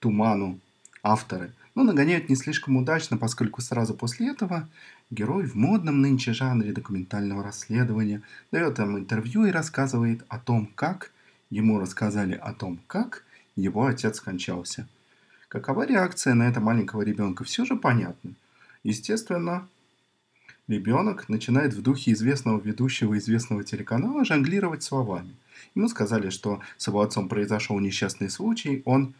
[0.00, 0.58] туману
[1.02, 4.68] авторы– но нагоняют не слишком удачно, поскольку сразу после этого
[5.12, 11.12] герой в модном нынче жанре документального расследования дает там интервью и рассказывает о том, как
[11.50, 13.22] ему рассказали о том, как
[13.54, 14.88] его отец скончался.
[15.46, 18.32] Какова реакция на это маленького ребенка, все же понятно.
[18.82, 19.68] Естественно,
[20.66, 25.36] ребенок начинает в духе известного ведущего известного телеканала жонглировать словами.
[25.76, 29.14] Ему сказали, что с его отцом произошел несчастный случай, он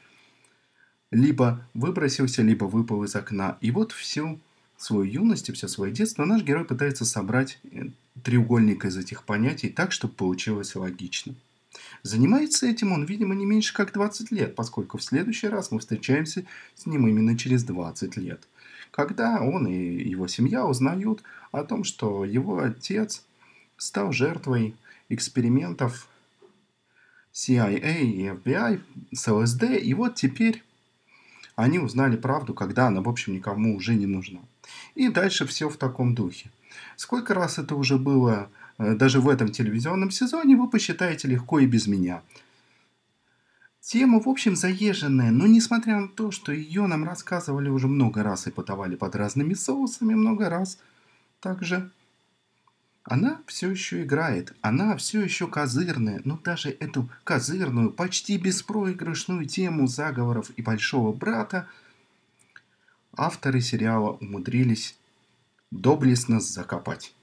[1.11, 3.59] либо выбросился, либо выпал из окна.
[3.61, 4.41] И вот всю
[4.77, 7.87] свою юность и все свое детство наш герой пытается собрать э,
[8.23, 11.35] треугольник из этих понятий так, чтобы получилось логично.
[12.03, 16.45] Занимается этим он, видимо, не меньше как 20 лет, поскольку в следующий раз мы встречаемся
[16.75, 18.47] с ним именно через 20 лет.
[18.91, 23.25] Когда он и его семья узнают о том, что его отец
[23.77, 24.75] стал жертвой
[25.09, 26.09] экспериментов
[27.33, 28.81] CIA и FBI
[29.13, 30.63] с ЛСД, и вот теперь
[31.59, 34.39] они узнали правду, когда она, в общем, никому уже не нужна.
[34.95, 36.51] И дальше все в таком духе.
[36.95, 41.67] Сколько раз это уже было э, даже в этом телевизионном сезоне, вы посчитаете легко и
[41.67, 42.23] без меня.
[43.81, 48.47] Тема, в общем, заезженная, но несмотря на то, что ее нам рассказывали уже много раз
[48.47, 50.79] и подавали под разными соусами много раз,
[51.41, 51.91] также
[53.11, 59.87] она все еще играет, она все еще козырная, но даже эту козырную, почти беспроигрышную тему
[59.87, 61.67] заговоров и Большого Брата
[63.17, 64.95] авторы сериала умудрились
[65.71, 67.15] доблестно закопать.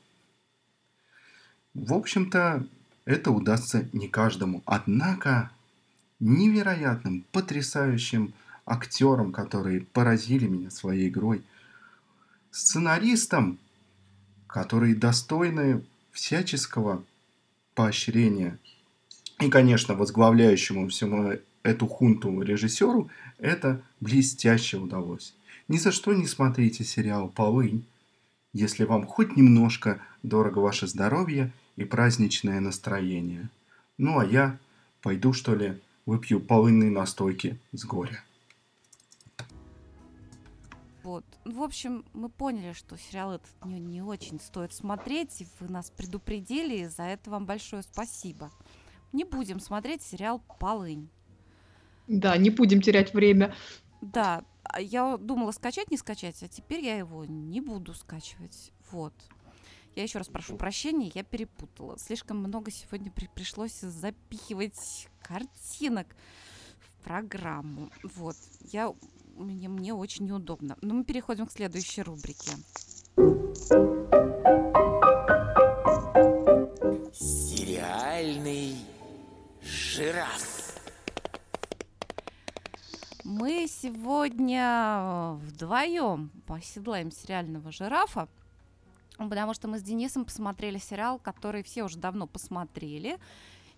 [1.76, 2.66] В общем-то,
[3.06, 4.64] это удастся не каждому.
[4.66, 5.52] Однако
[6.20, 8.34] невероятным, потрясающим
[8.66, 11.44] актерам, которые поразили меня своей игрой,
[12.50, 13.60] сценаристам,
[14.56, 17.04] которые достойны всяческого
[17.74, 18.58] поощрения
[19.42, 25.36] И, конечно, возглавляющему всему эту хунту режиссеру это блестяще удалось.
[25.68, 27.86] Ни за что не смотрите сериал «Полынь»,
[28.54, 33.50] если вам хоть немножко дорого ваше здоровье и праздничное настроение.
[33.98, 34.58] Ну а я
[35.02, 38.24] пойду, что ли, выпью полынные настойки с горя.
[41.06, 41.24] Вот.
[41.46, 45.92] В общем, мы поняли, что сериал этот не, не очень стоит смотреть, и вы нас
[45.92, 48.52] предупредили, и за это вам большое спасибо.
[49.14, 51.10] Не будем смотреть сериал «Полынь».
[52.08, 53.54] Да, не будем терять время.
[54.02, 58.72] Да, а я думала скачать, не скачать, а теперь я его не буду скачивать.
[58.90, 59.14] Вот.
[59.96, 62.00] Я еще раз прошу прощения, я перепутала.
[62.00, 66.08] Слишком много сегодня при пришлось запихивать картинок
[66.80, 67.92] в программу.
[68.02, 68.38] Вот.
[68.72, 68.92] Я,
[69.36, 70.78] мне, мне очень неудобно.
[70.82, 72.52] Но мы переходим к следующей рубрике.
[77.14, 78.76] Сериальный
[79.62, 80.80] жираф.
[83.24, 88.28] Мы сегодня вдвоем поседлаем сериального жирафа,
[89.18, 93.18] потому что мы с Денисом посмотрели сериал, который все уже давно посмотрели.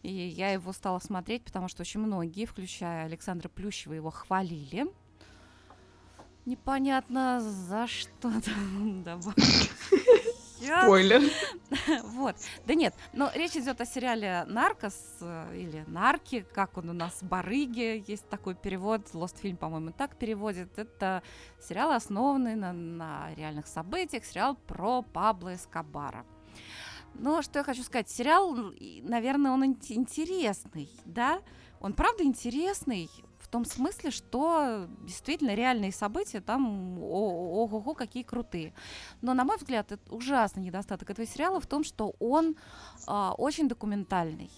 [0.03, 4.87] И я его стала смотреть, потому что очень многие, включая Александра Плющева, его хвалили.
[6.47, 8.31] Непонятно за что.
[9.03, 9.35] Давай.
[10.61, 11.21] Я- Спойлер.
[12.05, 12.37] Вот.
[12.65, 17.19] Да нет, но речь идет о сериале «Наркос» э, или «Нарки», как он у нас,
[17.21, 20.79] «Барыги», есть такой перевод, Lost фильм, по-моему, так переводит.
[20.79, 21.21] Это
[21.61, 26.25] сериал, основанный на, на реальных событиях, сериал про Пабло Эскобара.
[27.13, 28.55] Ну, что я хочу сказать, сериал,
[29.03, 31.41] наверное, он ин- интересный, да?
[31.81, 33.09] Он правда интересный
[33.47, 38.73] в том смысле, что действительно реальные события там ого-го какие крутые.
[39.21, 42.57] Но, на мой взгляд, это ужасный недостаток этого сериала в том, что он
[43.07, 44.51] а, очень документальный.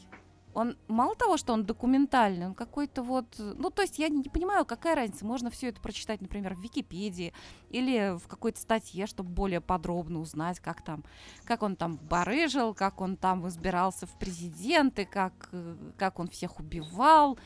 [0.55, 3.27] Он мало того, что он документальный, он какой-то вот...
[3.37, 5.23] Ну, то есть я не, понимаю, какая разница.
[5.23, 7.31] Можно все это прочитать, например, в Википедии
[7.69, 11.03] или в какой-то статье, чтобы более подробно узнать, как там,
[11.45, 16.59] как он там барыжил, как он там избирался в президенты, как, э, как он всех
[16.59, 17.37] убивал,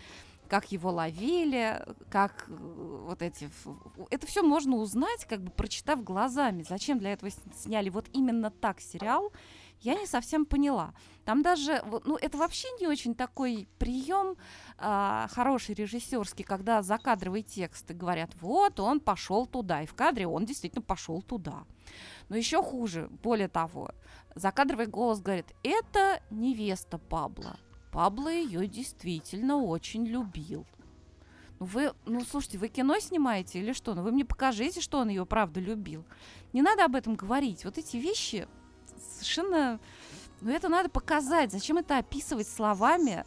[0.53, 3.49] как его ловили, как э, вот эти...
[4.11, 6.61] Это все можно узнать, как бы прочитав глазами.
[6.61, 9.33] Зачем для этого сняли вот именно так сериал,
[9.79, 10.93] я не совсем поняла.
[11.25, 14.37] Там даже, ну, это вообще не очень такой прием
[14.77, 20.45] а, хороший режиссерский, когда закадровые тексты говорят, вот он пошел туда, и в кадре он
[20.45, 21.63] действительно пошел туда.
[22.29, 23.89] Но еще хуже, более того,
[24.35, 27.57] закадровый голос говорит, это невеста Пабло.
[27.93, 30.65] Пабло ее действительно очень любил.
[31.59, 33.93] Ну вы, ну слушайте, вы кино снимаете или что?
[33.93, 36.03] Ну вы мне покажите, что он ее правда любил.
[36.53, 37.65] Не надо об этом говорить.
[37.65, 38.47] Вот эти вещи
[39.11, 39.79] совершенно...
[40.41, 41.51] Ну это надо показать.
[41.51, 43.23] Зачем это описывать словами?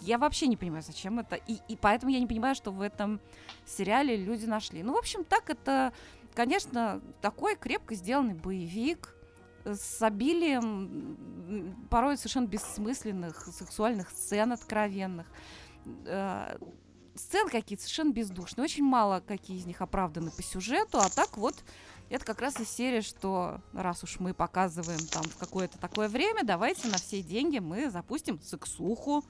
[0.00, 1.36] Я вообще не понимаю, зачем это.
[1.36, 3.20] И, и поэтому я не понимаю, что в этом
[3.64, 4.82] сериале люди нашли.
[4.82, 5.92] Ну, в общем, так это,
[6.34, 9.14] конечно, такой крепко сделанный боевик
[9.64, 15.26] с обилием порой совершенно бессмысленных сексуальных сцен откровенных.
[16.06, 16.56] Э,
[17.16, 18.64] Сцены какие-то совершенно бездушные.
[18.64, 21.54] Очень мало какие из них оправданы по сюжету, а так вот
[22.10, 26.44] это как раз из серии, что раз уж мы показываем там в какое-то такое время,
[26.44, 29.24] давайте на все деньги мы запустим сексуху.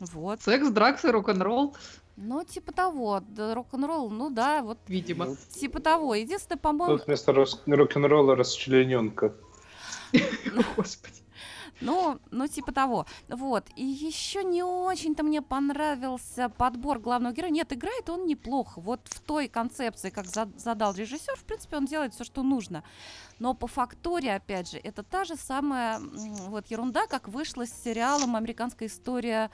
[0.00, 0.40] Вот.
[0.40, 1.76] Секс, дракс и рок-н-ролл,
[2.16, 5.36] Ну, типа того, да, рок-н-ролл, ну да, вот видимо.
[5.50, 6.14] Типа того.
[6.14, 9.34] Единственное, по-моему, Тут вместо рок-н-ролла расчлененка.
[10.76, 11.22] Господи.
[11.80, 13.06] Ну, ну, типа того.
[13.28, 13.66] Вот.
[13.76, 17.50] И еще не очень-то мне понравился подбор главного героя.
[17.50, 18.80] Нет, играет он неплохо.
[18.80, 22.84] Вот в той концепции, как за- задал режиссер, в принципе, он делает все, что нужно.
[23.38, 26.00] Но по фактуре, опять же, это та же самая
[26.48, 29.50] вот ерунда, как вышла с сериалом «Американская история»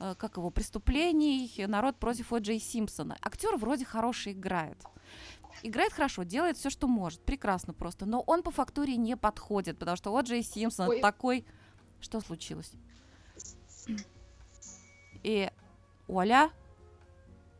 [0.00, 2.38] э, как его, преступлений, народ против О.
[2.38, 3.16] Джей Симпсона.
[3.22, 4.78] Актер вроде хороший играет.
[5.62, 8.06] Играет хорошо, делает все, что может, прекрасно просто.
[8.06, 10.20] Но он по фактуре не подходит, потому что О.
[10.22, 11.00] Джей Симпсон Ой.
[11.00, 11.46] такой...
[12.00, 12.70] Что случилось?
[15.22, 15.50] И
[16.06, 16.50] Оля,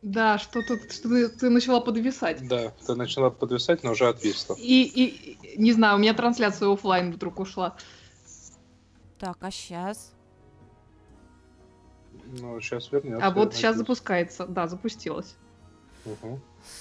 [0.03, 2.47] Да, что тут, что ты, ты начала подвисать.
[2.47, 4.55] Да, ты начала подвисать, но уже отвисла.
[4.59, 7.75] И, и, не знаю, у меня трансляция оффлайн вдруг ушла.
[9.17, 10.13] так, а сейчас?
[12.39, 13.25] Ну, сейчас вернется.
[13.25, 14.45] А вот сейчас запускается.
[14.45, 15.35] Да, запустилась.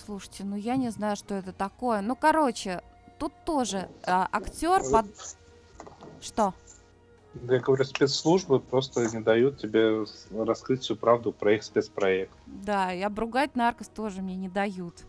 [0.05, 2.01] Слушайте, ну я не знаю, что это такое.
[2.01, 2.83] Ну, короче,
[3.19, 5.07] тут тоже а, актер под...
[6.21, 6.55] Что?
[7.49, 12.33] Я говорю, спецслужбы просто не дают тебе раскрыть всю правду про их спецпроект.
[12.47, 15.05] Да, и обругать наркос тоже мне не дают.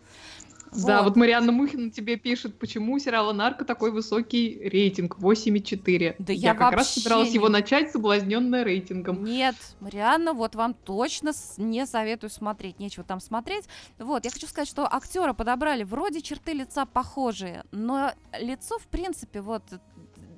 [0.83, 6.15] Да, вот Марианна Мухина тебе пишет, почему у сериала «Нарко» такой высокий рейтинг, 8,4.
[6.19, 9.23] Да я как раз собиралась не- его начать, соблазненная рейтингом.
[9.23, 13.65] Нет, Марианна, вот вам точно не советую смотреть, нечего там смотреть.
[13.99, 19.41] Вот, я хочу сказать, что актера подобрали, вроде черты лица похожие, но лицо, в принципе,
[19.41, 19.63] вот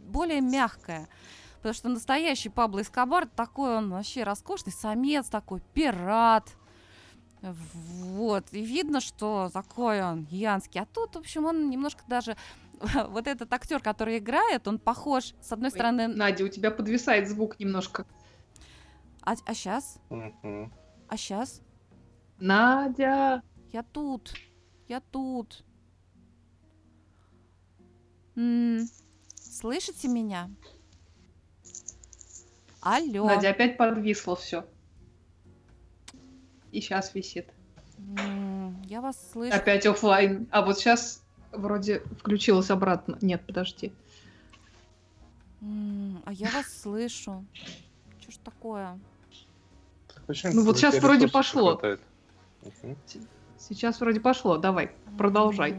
[0.07, 1.07] более мягкое.
[1.57, 6.55] Потому что настоящий Пабло Эскобар такой он вообще роскошный самец такой, пират.
[7.41, 10.81] Вот, и видно, что такой он янский.
[10.81, 12.35] А тут, в общем, он немножко даже...
[13.09, 16.07] Вот этот актер, который играет, он похож, с одной Ой, стороны...
[16.07, 18.05] Надя, у тебя подвисает звук немножко.
[19.21, 19.99] А, сейчас?
[20.09, 20.71] Мгм.
[21.07, 21.61] А сейчас?
[22.39, 24.33] Надя, Я тут.
[24.87, 25.63] Я тут.
[28.35, 28.87] М,
[29.35, 30.49] Слышите меня?
[32.79, 33.25] Алло.
[33.25, 34.65] Надя опять подвисло все.
[36.77, 37.47] И сейчас висит.
[38.85, 39.57] Я вас слышу.
[39.57, 40.47] Опять оффлайн.
[40.51, 43.17] А вот сейчас вроде включилась обратно.
[43.19, 43.91] Нет, подожди.
[45.59, 47.43] А я вас слышу.
[48.21, 48.99] Что ж такое?
[50.27, 51.81] Почему Ну вот щас вроде пошло.
[53.57, 54.57] Сейчас вроде пошло.
[54.57, 55.71] Давай, продолжай.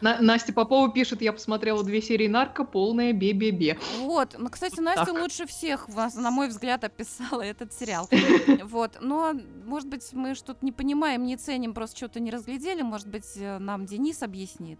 [0.00, 3.78] На- Настя Попова пишет, я посмотрела две серии «Нарко», полное бе-бе-бе.
[3.98, 5.20] Вот, ну, кстати, Настя так.
[5.20, 8.08] лучше всех, на мой взгляд, описала этот сериал.
[8.68, 9.34] Вот, но,
[9.64, 13.58] может быть, мы что-то не понимаем, не ценим, просто что-то не разглядели, может быть, э,
[13.58, 14.78] нам Денис объяснит.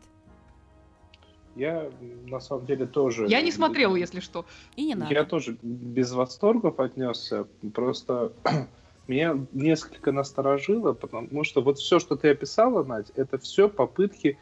[1.56, 1.90] Я
[2.26, 3.26] на самом деле тоже...
[3.28, 4.46] Я не смотрела, если что.
[4.76, 5.12] И не надо.
[5.12, 7.48] Я тоже без восторгов отнесся.
[7.74, 8.32] Просто
[9.08, 14.38] меня несколько насторожило, потому что вот все, что ты описала, Надь, это все попытки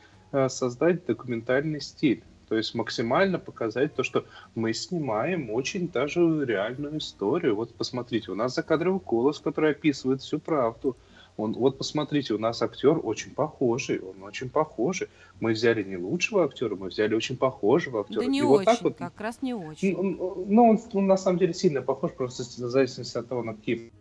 [0.49, 2.23] создать документальный стиль.
[2.49, 7.57] То есть максимально показать то, что мы снимаем очень даже реальную историю.
[7.57, 10.97] Вот посмотрите, у нас закадровый голос, который описывает всю правду.
[11.37, 15.09] Он, вот посмотрите, у нас актер очень похожий, он очень похожий.
[15.41, 18.21] Мы взяли не лучшего актера, мы взяли очень похожего актера.
[18.21, 19.97] Да не И очень, вот так вот как раз не очень.
[19.97, 23.55] ну, ну, он, он на самом деле сильно похож, просто в зависимости от того, на
[23.55, 23.93] какие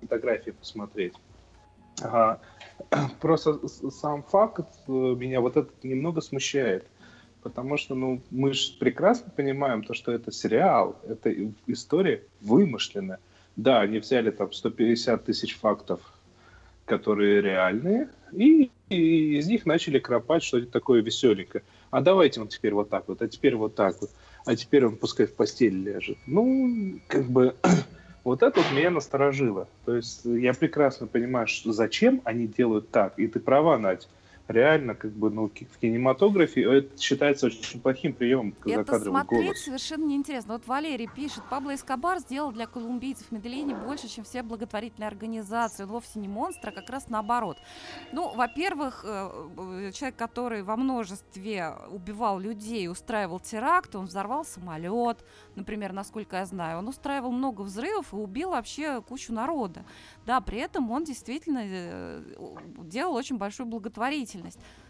[0.00, 1.14] фотографии посмотреть.
[2.00, 2.40] Ага.
[3.20, 6.86] Просто сам факт э, меня вот этот немного смущает.
[7.42, 11.34] Потому что, ну, мы же прекрасно понимаем то, что это сериал, это
[11.66, 13.18] история вымышленная.
[13.56, 16.00] Да, они взяли там 150 тысяч фактов,
[16.84, 21.64] которые реальные, и, и из них начали кропать что-то такое веселенькое.
[21.90, 24.10] А давайте он теперь вот так вот, а теперь вот так вот,
[24.46, 26.18] а теперь он пускай в постели ляжет.
[26.26, 27.56] Ну, как бы,
[28.24, 29.68] вот это вот меня насторожило.
[29.84, 33.18] То есть я прекрасно понимаю, что зачем они делают так.
[33.18, 34.08] И ты права, Надь.
[34.48, 39.60] Реально, как бы, ну, в кинематографе это считается очень плохим приемом Это смотреть голос.
[39.62, 40.54] совершенно неинтересно.
[40.54, 45.84] Вот Валерий пишет, Пабло Эскобар сделал для колумбийцев Медельине больше, чем все благотворительные организации.
[45.84, 47.56] Он вовсе не монстр, а как раз наоборот.
[48.12, 49.30] Ну, во-первых, э,
[49.88, 55.24] э, человек, который во множестве убивал людей, устраивал теракт, он взорвал самолет,
[55.54, 56.78] например, насколько я знаю.
[56.78, 59.84] Он устраивал много взрывов и убил вообще кучу народа.
[60.26, 62.22] Да, при этом он действительно э,
[62.80, 64.31] делал очень большую благотворительность.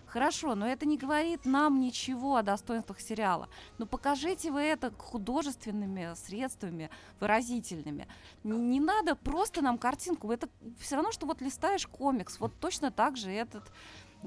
[0.06, 3.48] Хорошо, но это не говорит нам ничего о достоинствах сериала.
[3.78, 8.06] Ну покажите вы это художественными средствами, выразительными.
[8.44, 10.30] Не надо просто нам картинку.
[10.30, 12.38] Это все равно, что вот листаешь комикс.
[12.40, 13.62] Вот точно так же этот...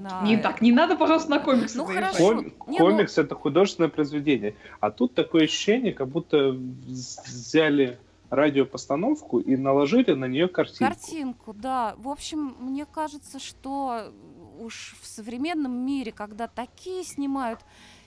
[0.04, 2.16] а, Не так, не надо, пожалуйста, на комиксы Ну, заезжать.
[2.16, 2.34] хорошо.
[2.58, 4.56] Ком- Не, ну- комикс это художественное произведение.
[4.80, 7.96] А тут такое ощущение, как будто взяли
[8.28, 10.84] радиопостановку и наложили на нее картинку.
[10.94, 11.94] Картинку, да.
[11.98, 14.12] В общем, мне кажется, что
[14.58, 17.60] уж в современном мире, когда такие снимают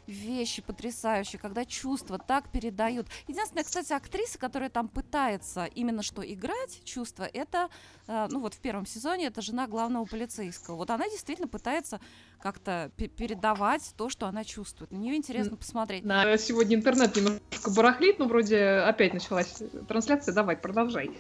[0.08, 3.06] вещи потрясающие, когда чувства так передают.
[3.28, 7.70] Единственная, кстати, актриса, которая там пытается именно что играть чувства, это,
[8.08, 10.78] э, ну вот в первом сезоне, это жена главного полицейского.
[10.78, 12.02] Вот она действительно пытается
[12.42, 14.90] как-то пе- передавать то, что она чувствует.
[14.92, 16.04] На нее интересно посмотреть.
[16.04, 20.34] На- Сегодня интернет немножко барахлит, но вроде опять началась трансляция.
[20.34, 21.12] Давай, продолжай.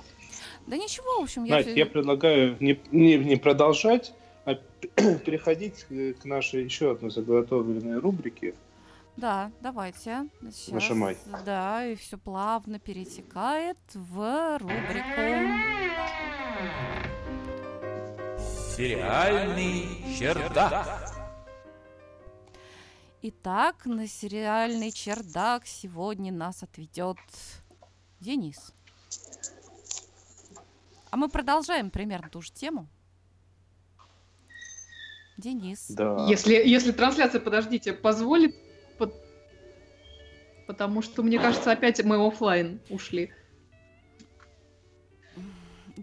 [0.66, 1.58] Да ничего, в общем, я...
[1.58, 4.14] Надь, фи- я предлагаю не, не, не продолжать,
[5.26, 8.56] переходить э, к нашей еще одной заготовленной рубрике.
[9.18, 10.30] Да, давайте.
[10.52, 11.18] Сейчас, Нажимай.
[11.46, 15.60] Да, и все плавно перетекает в рубрику.
[18.78, 19.86] Сериальный
[20.18, 21.14] чердак.
[23.22, 27.18] Итак, на сериальный чердак сегодня нас отведет
[28.22, 28.74] Денис.
[31.12, 32.88] А мы продолжаем примерно ту же тему.
[35.40, 35.88] Денис.
[35.90, 36.26] Да.
[36.28, 38.56] Если, если трансляция, подождите, позволит,
[38.98, 39.12] по-
[40.68, 43.32] потому что, мне кажется, опять мы оффлайн ушли.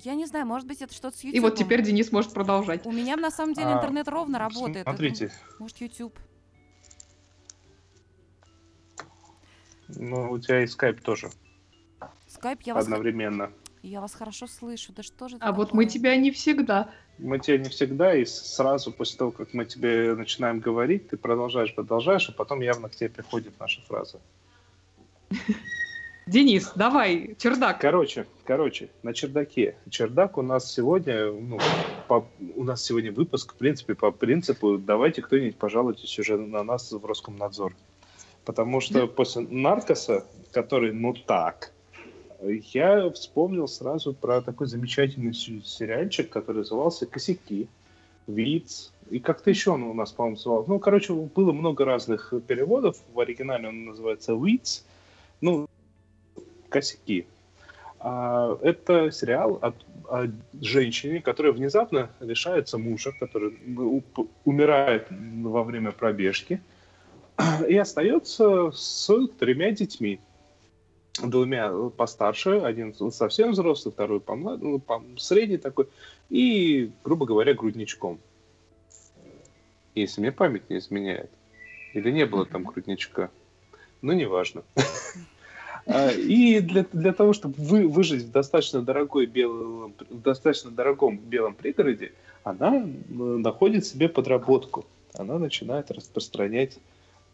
[0.04, 1.36] Я не знаю, может быть, это что-то с YouTube.
[1.36, 2.84] И вот теперь Денис может продолжать.
[2.86, 4.78] У меня на самом деле А, интернет ровно работает.
[4.78, 6.18] Это, Смотрите, Может, YouTube.
[9.88, 11.30] ну, у тебя и скайп тоже
[12.26, 13.52] Скайп, я вас, одновременно.
[13.88, 14.92] Я вас хорошо слышу.
[14.92, 15.86] Да что же А вот мы такое?
[15.94, 16.90] тебя не всегда.
[17.18, 21.74] Мы тебя не всегда, и сразу после того, как мы тебе начинаем говорить, ты продолжаешь,
[21.74, 24.20] продолжаешь, а потом явно к тебе приходит наша фраза.
[26.26, 27.80] Денис, давай, чердак.
[27.80, 29.76] Короче, короче, на чердаке.
[29.88, 31.58] Чердак у нас сегодня, ну,
[32.08, 32.26] по-
[32.56, 37.04] у нас сегодня выпуск, в принципе, по принципу, давайте кто-нибудь пожалуйтесь уже на нас в
[37.04, 37.74] Роскомнадзор.
[38.44, 41.72] Потому что после Наркоса, который, ну так,
[42.42, 47.68] я вспомнил сразу про такой замечательный се- сериальчик, который назывался «Косяки»,
[48.26, 50.70] «Виц», и как-то еще он у нас, по-моему, назывался.
[50.70, 52.96] Ну, короче, было много разных переводов.
[53.14, 54.84] В оригинале он называется «Виц»,
[55.40, 55.68] ну,
[56.68, 57.26] «Косяки».
[57.98, 59.74] А, это сериал от,
[60.08, 60.28] о
[60.60, 63.58] женщине, которая внезапно лишается мужа, который
[64.44, 66.60] умирает во время пробежки,
[67.68, 70.20] и остается с тремя детьми.
[71.22, 75.88] Двумя постарше, один совсем взрослый, второй помлад- ну, пом- средний такой,
[76.28, 78.18] и, грубо говоря, грудничком.
[79.94, 81.30] Если мне память не изменяет.
[81.94, 83.30] Или не было там грудничка.
[84.02, 84.62] Ну, неважно.
[85.88, 91.16] А, И для, для того, чтобы вы, выжить в достаточно, дорогой белом, в достаточно дорогом
[91.16, 92.12] белом пригороде,
[92.42, 94.84] она э, находит себе подработку.
[95.14, 96.78] Она начинает распространять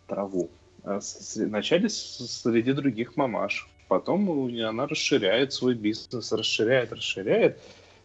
[0.07, 0.51] траву.
[0.85, 1.01] А
[1.37, 3.70] Вначале среди других мамаш.
[3.93, 7.59] Потом она расширяет свой бизнес, расширяет, расширяет.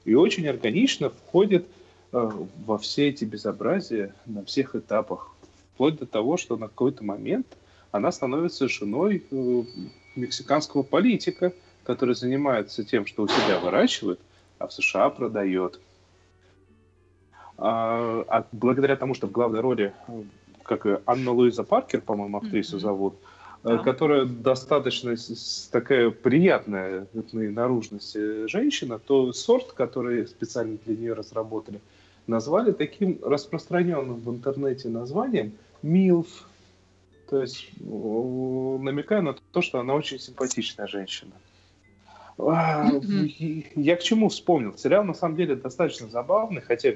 [0.03, 1.65] И очень органично входит
[2.11, 2.29] э,
[2.65, 5.31] во все эти безобразия на всех этапах.
[5.73, 7.47] Вплоть до того, что на какой-то момент
[7.91, 9.63] она становится женой э,
[10.17, 11.53] мексиканского политика,
[11.85, 14.19] который занимается тем, что у себя выращивает,
[14.59, 15.79] а в США продает.
[17.57, 20.23] А, а благодаря тому, что в главной роли, э,
[20.63, 22.81] как Анна Луиза Паркер, по-моему, актрису Мгм.
[22.81, 23.15] зовут,
[23.67, 23.77] Да.
[23.79, 25.15] которая достаточно
[25.71, 31.81] такая приятная этной наружности женщина, то сорт, который специально для нее разработали,
[32.27, 36.47] назвали таким распространенным в интернете названием «Милф».
[37.29, 41.33] То есть намекая на то, что она очень симпатичная женщина.
[42.37, 42.89] А,
[43.75, 44.77] Я к чему вспомнил?
[44.77, 46.93] Сериал на самом деле достаточно забавный, хотя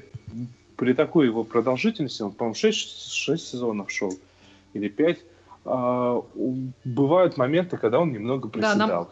[0.78, 4.14] при такой его продолжительности, он, по-моему, 6, 6 сезонов шел
[4.74, 5.20] или 5,
[5.64, 9.10] бывают моменты, когда он немного Да, нам- приседал.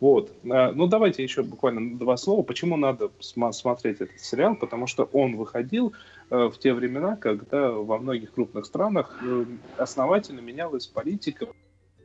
[0.00, 0.32] Вот.
[0.50, 2.42] А, Ну, давайте еще буквально два слова.
[2.42, 4.56] Почему надо смотреть этот сериал?
[4.56, 5.92] Потому что он выходил
[6.30, 9.44] э, в те времена, когда во многих крупных странах э,
[9.76, 11.46] основательно менялась политика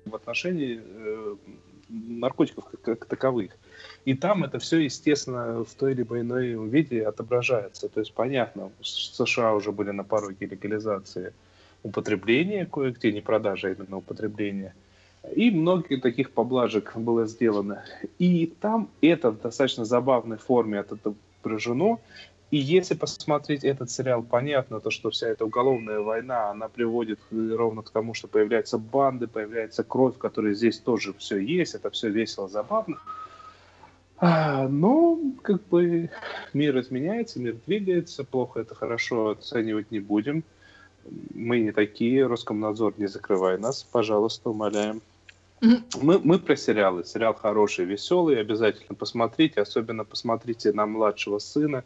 [0.05, 1.35] в отношении э,
[1.89, 3.53] наркотиков как, таковых.
[4.05, 7.89] И там это все, естественно, в той либо иной виде отображается.
[7.89, 11.33] То есть, понятно, США уже были на пороге легализации
[11.87, 14.73] употребления кое-где, не продажи, а именно употребления.
[15.35, 17.83] И многие таких поблажек было сделано.
[18.19, 21.99] И там это в достаточно забавной форме отображено.
[22.49, 27.81] И если посмотреть этот сериал, понятно, то, что вся эта уголовная война, она приводит ровно
[27.81, 32.47] к тому, что появляются банды, появляется кровь, которая здесь тоже все есть, это все весело,
[32.47, 32.97] забавно.
[34.19, 36.09] А, но, как бы,
[36.53, 40.43] мир изменяется, мир двигается, плохо это хорошо оценивать не будем.
[41.33, 45.01] Мы не такие, Роскомнадзор, не закрывай нас, пожалуйста, умоляем.
[45.61, 47.03] Мы, мы про сериалы.
[47.03, 49.61] Сериал хороший, веселый, обязательно посмотрите.
[49.61, 51.83] Особенно посмотрите на младшего сына,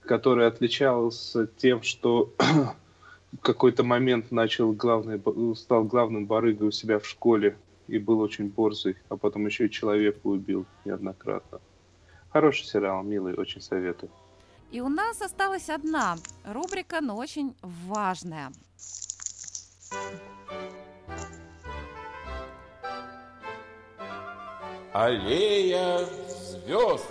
[0.00, 2.32] который отличался тем, что
[3.32, 5.20] в какой-то момент начал главный,
[5.56, 7.56] стал главным барыгой у себя в школе
[7.86, 11.60] и был очень борзый, а потом еще и человека убил неоднократно.
[12.30, 14.10] Хороший сериал, милый, очень советую.
[14.72, 18.50] И у нас осталась одна рубрика, но очень важная.
[24.94, 27.06] Аллея звезд.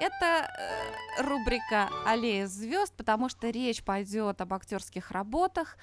[0.00, 5.76] Это э, рубрика «Аллея звезд», потому что речь пойдет об актерских работах,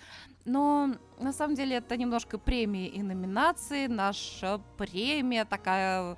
[0.45, 3.87] но на самом деле это немножко премии и номинации.
[3.87, 6.17] Наша премия такая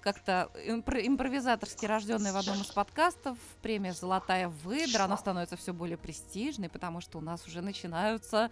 [0.00, 5.96] как-то импро- импровизаторски рожденная в одном из подкастов, премия «Золотая выдра», она становится все более
[5.96, 8.50] престижной, потому что у нас уже начинаются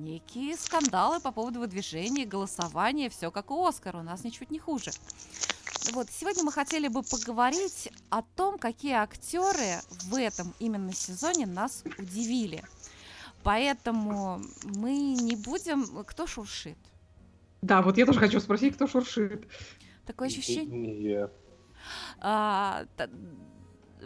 [0.00, 4.90] некие скандалы по поводу выдвижения, голосования, все как у Оскара, у нас ничуть не хуже.
[5.92, 11.84] Вот, сегодня мы хотели бы поговорить о том, какие актеры в этом именно сезоне нас
[11.98, 12.62] удивили.
[13.42, 16.04] Поэтому мы не будем...
[16.04, 16.76] Кто шуршит?
[17.62, 19.46] Да, вот я тоже хочу спросить, кто шуршит.
[20.06, 20.96] Такое ощущение.
[20.96, 21.28] Не,
[22.20, 22.84] А,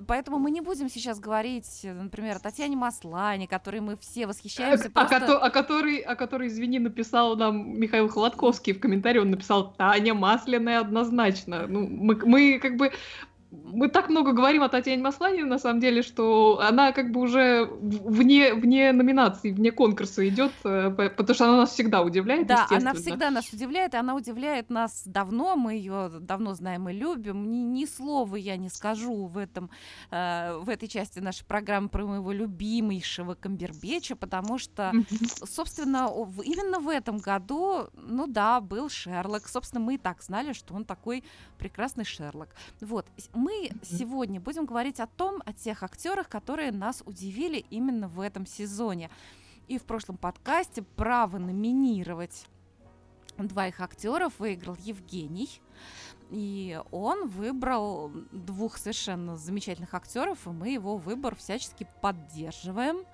[0.07, 4.89] Поэтому мы не будем сейчас говорить, например, о Татьяне Маслане, которой мы все восхищаемся.
[4.89, 9.19] О, просто- кото- о которой, о которой, извини, написал нам Михаил Холодковский в комментарии.
[9.19, 11.67] Он написал «Таня Масляная однозначно».
[11.67, 12.93] Ну, мы, мы как бы...
[13.63, 17.67] Мы так много говорим о Татьяне Маслане, на самом деле, что она как бы уже
[17.67, 22.67] вне, вне номинации, вне конкурса идет, э, по- потому что она нас всегда удивляет, Да,
[22.71, 27.51] она всегда нас удивляет, и она удивляет нас давно, мы ее давно знаем и любим.
[27.51, 29.71] Ни, ни слова я не скажу в, этом,
[30.11, 34.93] э, в этой части нашей программы про моего любимейшего Камбербеча, потому что
[35.45, 36.09] собственно,
[36.45, 39.49] именно в этом году, ну да, был Шерлок.
[39.49, 41.25] Собственно, мы и так знали, что он такой
[41.59, 42.49] прекрасный Шерлок.
[42.81, 43.07] Вот,
[43.45, 48.47] мы сегодня будем говорить о том, о тех актерах, которые нас удивили именно в этом
[48.47, 49.11] сезоне.
[49.69, 52.47] И в прошлом подкасте право номинировать
[53.37, 55.61] двоих актеров выиграл Евгений.
[56.31, 63.05] И он выбрал двух совершенно замечательных актеров, и мы его выбор всячески поддерживаем.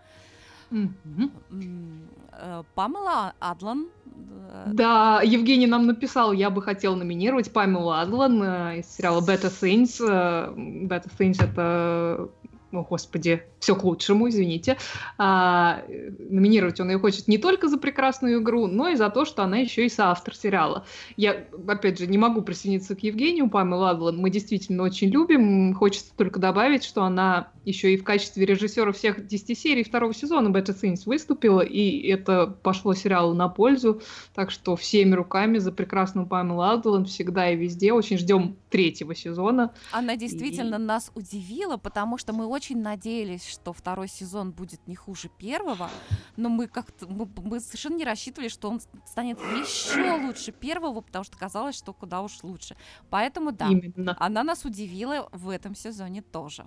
[0.73, 3.89] Э, Памела Адлан.
[4.07, 9.51] э, Да, Евгений нам написал, я бы хотел номинировать Памелу Адлан э, из сериала Better
[9.51, 10.01] Things.
[10.01, 12.29] Better Things это,
[12.73, 14.77] о господи, все к лучшему, извините.
[15.19, 15.83] А,
[16.19, 19.59] номинировать он ее хочет не только за прекрасную игру, но и за то, что она
[19.59, 20.85] еще и соавтор сериала.
[21.17, 25.75] Я, опять же, не могу присоединиться к Евгению, Памелу Адлан мы действительно очень любим.
[25.75, 30.49] Хочется только добавить, что она еще и в качестве режиссера всех 10 серий второго сезона
[30.49, 34.01] Better Things выступила, и это пошло сериалу на пользу.
[34.35, 37.93] Так что всеми руками за прекрасную Памелу Адлан всегда и везде.
[37.93, 39.73] Очень ждем третьего сезона.
[39.93, 45.29] Она действительно нас удивила, потому что мы очень надеялись, что второй сезон будет не хуже
[45.29, 45.91] первого,
[46.37, 51.25] но мы как-то мы, мы совершенно не рассчитывали, что он станет еще лучше первого, потому
[51.25, 52.77] что казалось, что куда уж лучше.
[53.09, 54.17] Поэтому да, Именно.
[54.19, 56.67] она нас удивила в этом сезоне тоже.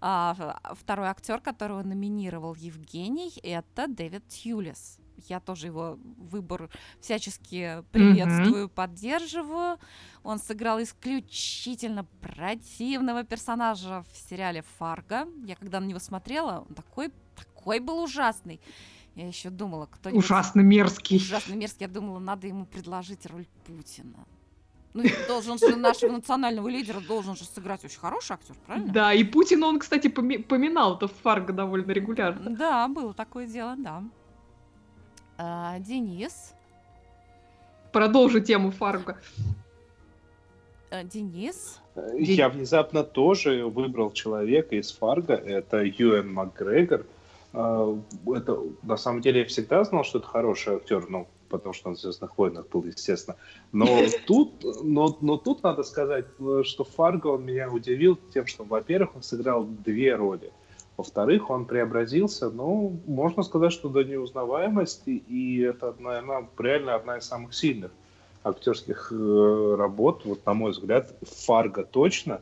[0.00, 4.98] А, второй актер, которого номинировал Евгений, это Дэвид Тьюлис.
[5.28, 6.70] Я тоже его выбор
[7.00, 9.78] всячески приветствую, поддерживаю.
[10.22, 15.26] Он сыграл исключительно противного персонажа в сериале «Фарго».
[15.44, 18.60] Я когда на него смотрела, он такой, такой был ужасный.
[19.14, 20.24] Я еще думала, кто-нибудь...
[20.24, 21.16] Ужасно мерзкий.
[21.18, 21.86] Ужасно мерзкий.
[21.86, 24.24] Я думала, надо ему предложить роль Путина.
[24.94, 28.92] Ну, должен же нашего национального лидера должен же сыграть очень хороший актер, правильно?
[28.92, 32.50] Да, и Путин он, кстати, поми- поминал это в Фарго довольно регулярно.
[32.50, 34.02] Да, было такое дело, да.
[35.38, 36.54] А, Денис.
[37.92, 39.18] Продолжу тему Фарго.
[40.90, 41.80] А, Денис.
[42.18, 47.04] Я внезапно тоже выбрал человека из Фарго, это Юэн Макгрегор.
[47.52, 47.98] А,
[48.34, 51.96] Это, на самом деле, я всегда знал, что это хороший актер, ну, потому что он
[51.96, 53.36] в «Звездных войнах» был, естественно.
[53.72, 53.86] Но
[54.26, 59.16] тут, но, но тут надо сказать, э, что Фарго он меня удивил тем, что, во-первых,
[59.16, 60.50] он сыграл две роли.
[60.96, 67.24] Во-вторых, он преобразился, ну, можно сказать, что до неузнаваемости, и это, наверное, реально одна из
[67.24, 67.90] самых сильных
[68.44, 71.14] актерских э, работ, вот на мой взгляд,
[71.46, 72.40] Фарго точно,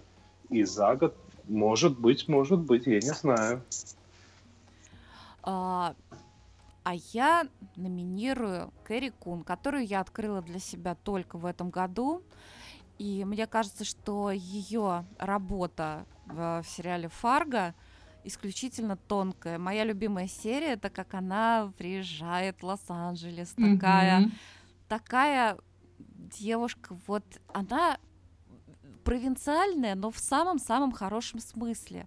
[0.49, 1.15] и за год,
[1.49, 3.63] может быть, может быть, я не знаю.
[5.43, 5.95] А,
[6.83, 7.47] а я
[7.77, 12.23] номинирую Кэрри Кун, которую я открыла для себя только в этом году.
[12.99, 17.75] И мне кажется, что ее работа в, в сериале Фарго
[18.25, 19.59] исключительно тонкая.
[19.59, 24.33] Моя любимая серия это как она приезжает в Лос-Анджелес, такая, Мгм.
[24.89, 25.59] такая
[25.99, 27.99] девушка, вот она
[29.05, 32.07] провинциальная, но в самом-самом хорошем смысле.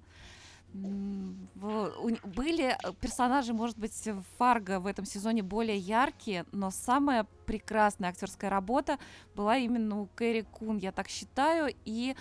[1.54, 3.94] Были э, персонажи, может быть,
[4.38, 8.98] Фарго в этом сезоне более яркие, но самая прекрасная актерская работа
[9.36, 12.16] была именно у Кэрри Кун, я так считаю, и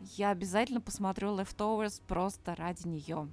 [0.00, 3.28] я обязательно посмотрю Leftovers просто ради нее.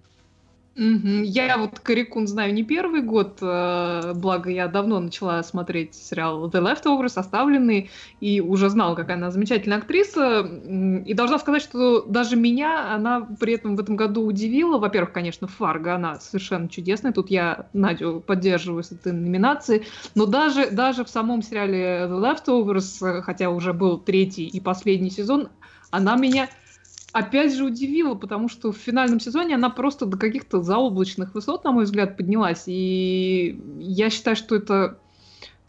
[0.78, 6.61] Я вот Карикун знаю не первый год, э, благо я давно начала смотреть сериал The
[6.61, 7.89] Leftovers, оставленный,
[8.20, 10.41] и уже знала, какая она замечательная актриса.
[10.41, 14.78] И должна сказать, что даже меня она при этом в этом году удивила.
[14.78, 17.13] Во-первых, конечно, Фарго, она совершенно чудесная.
[17.13, 19.84] Тут я Надю поддерживаю с этой номинацией.
[20.13, 25.09] Но даже, даже в самом сериале The Leftovers, э, хотя уже был третий и последний
[25.09, 25.47] сезон,
[25.92, 26.50] она меня
[27.12, 31.72] опять же удивила, потому что в финальном сезоне она просто до каких-то заоблачных высот, на
[31.72, 32.64] мой взгляд, поднялась.
[32.68, 35.00] И я считаю, что это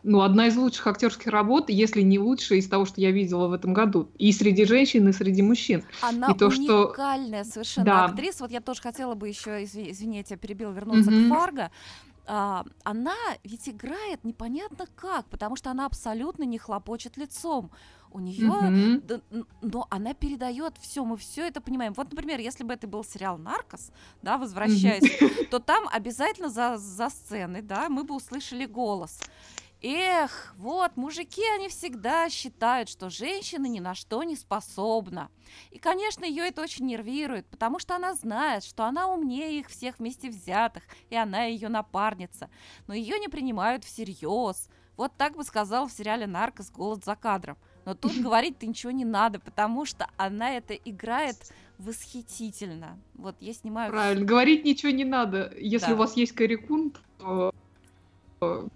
[0.02, 3.52] ну, одна из лучших актерских работ, если не лучшая из того, что я видела в
[3.52, 4.08] этом году.
[4.18, 5.82] И среди женщин, и среди мужчин.
[6.00, 8.04] Она И то, что- уникальная совершенно Да.
[8.04, 8.44] актриса.
[8.44, 11.28] Вот я тоже хотела бы еще, изви- извини, я тебя перебила, вернуться Мгм.
[11.28, 11.70] к Фарго.
[12.28, 17.70] А, она ведь играет непонятно как, потому что она абсолютно не хлопочет лицом.
[18.10, 19.02] У нее, Мгм.
[19.06, 19.20] да,
[19.62, 21.92] но она передает все, мы все это понимаем.
[21.92, 23.90] Вот, например, если бы это был сериал Наркос,
[24.22, 25.02] да, возвращаясь,
[25.50, 29.20] то там обязательно за, за сценой, да, мы бы услышали голос.
[29.82, 35.30] Эх, вот, мужики, они всегда считают, что женщина ни на что не способна.
[35.70, 39.98] И, конечно, ее это очень нервирует, потому что она знает, что она умнее их всех
[39.98, 42.48] вместе взятых, и она ее напарница.
[42.86, 44.68] Но ее не принимают всерьез.
[44.96, 46.70] Вот так бы сказал в сериале «Наркос.
[46.70, 47.58] Голод за кадром».
[47.86, 51.36] Но тут говорить-то ничего не надо, потому что она это играет
[51.78, 52.98] восхитительно.
[53.14, 53.90] Вот я снимаю...
[53.92, 55.52] Правильно, говорить ничего не надо.
[55.56, 55.94] Если Да.
[55.94, 57.54] у вас есть Карикун, то...
[58.42, 58.66] э,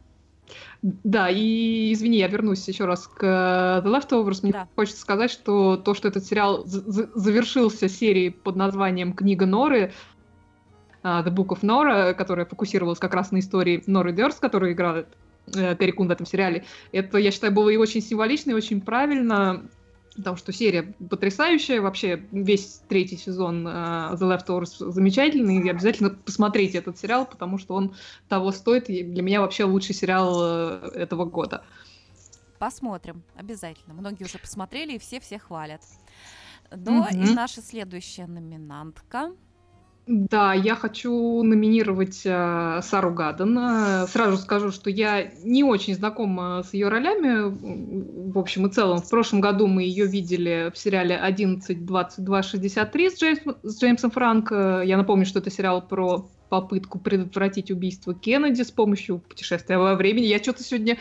[0.82, 4.40] Да, и извини, я вернусь еще раз к э, The Leftovers.
[4.42, 4.68] Мне Да.
[4.76, 9.92] хочется сказать, что то, что этот сериал за- за- завершился серией под названием «Книга Норы»,
[11.02, 15.08] а, The Book of Nora, которая фокусировалась как раз на истории Норы Дёрст, которая играет
[15.08, 16.64] э, Терри Кун в этом сериале.
[16.92, 19.64] Это, я считаю, было и очень символично, и очень правильно,
[20.16, 26.78] потому что серия потрясающая, вообще весь третий сезон э, The Leftovers замечательный, и обязательно посмотрите
[26.78, 27.94] этот сериал, потому что он
[28.28, 31.64] того стоит, и для меня вообще лучший сериал э, этого года.
[32.58, 33.94] Посмотрим, обязательно.
[33.94, 35.80] Многие уже посмотрели, и все-все хвалят.
[36.70, 37.34] Но и Мгм.
[37.34, 39.32] наша следующая номинантка.
[40.12, 44.08] Да, я хочу номинировать э, Сару Гадден.
[44.08, 48.32] Сразу скажу, что я не очень знакома с ее ролями.
[48.32, 53.56] В общем и целом, в прошлом году мы ее видели в сериале 11.22.63 с, Джеймс-
[53.62, 54.82] с Джеймсом Франко.
[54.84, 60.26] Я напомню, что это сериал про попытку предотвратить убийство Кеннеди с помощью путешествия во времени.
[60.26, 60.98] Я что-то сегодня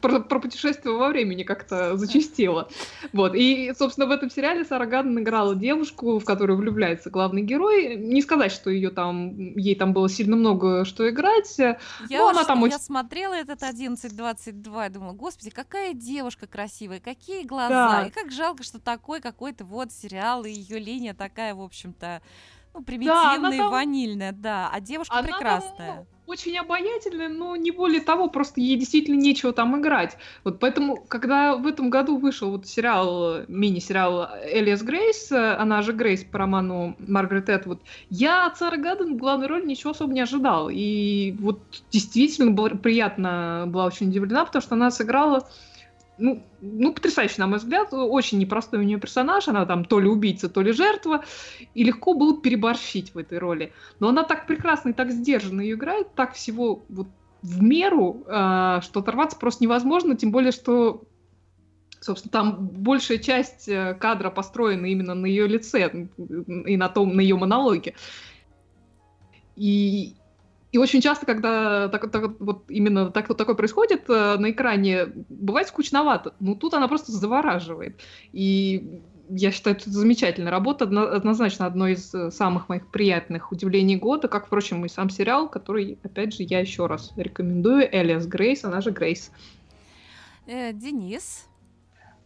[0.00, 2.68] про, про путешествие во времени как-то зачастила.
[3.12, 3.34] Вот.
[3.36, 7.94] И, собственно, в этом сериале Сара Гадден играла девушку, в которую влюбляется главный герой.
[7.96, 11.54] Не сказать, что ее там, ей там было сильно много что играть.
[11.58, 11.78] Я,
[12.10, 17.44] Ну, она там я очень- смотрела этот 11.22 и думала, господи, какая девушка красивая, какие
[17.44, 18.00] глаза.
[18.00, 18.06] Да.
[18.06, 22.22] И как жалко, что такой какой-то вот сериал, и ее линия такая, в общем-то,
[22.74, 24.70] ну, примитивная и там- ванильная, да.
[24.72, 25.94] А девушка Она там, прекрасная.
[25.96, 30.16] ну, очень обаятельная, но не более того, просто ей действительно нечего там играть.
[30.42, 36.24] Вот поэтому, когда в этом году вышел вот сериал, мини-сериал Элиас Грейс, она же Грейс
[36.24, 40.68] по роману Маргарет Этвуд, я от Сары Гадден в главной роли ничего особо не ожидал.
[40.72, 41.60] И вот
[41.90, 45.46] действительно было приятно, была очень удивлена, потому что она сыграла
[46.18, 50.08] ну, ну, потрясающе, на мой взгляд, очень непростой у нее персонаж, она там то ли
[50.08, 51.24] убийца, то ли жертва,
[51.74, 53.72] и легко было переборщить в этой роли.
[54.00, 57.08] Но она так прекрасно и так сдержанно ее играет, так всего вот
[57.42, 61.04] в меру, а, что оторваться просто невозможно, тем более, что
[62.00, 67.22] Собственно, там большая часть э, кадра построена именно на ее лице и на том, на
[67.22, 67.94] ее монологе.
[69.56, 70.14] И,
[70.74, 75.06] и очень часто, когда так, так- вот именно так, вот такое происходит э, на экране,
[75.28, 76.34] бывает скучновато.
[76.40, 78.00] Ну, тут она просто завораживает.
[78.32, 83.94] И я считаю, это замечательная работа, одно- однозначно одно из э, самых моих приятных удивлений
[83.94, 87.88] года, как, впрочем, и сам сериал, который, опять же, я еще раз рекомендую.
[87.92, 89.30] Элиас Грейс, она же Грейс.
[90.48, 91.46] Э, Денис.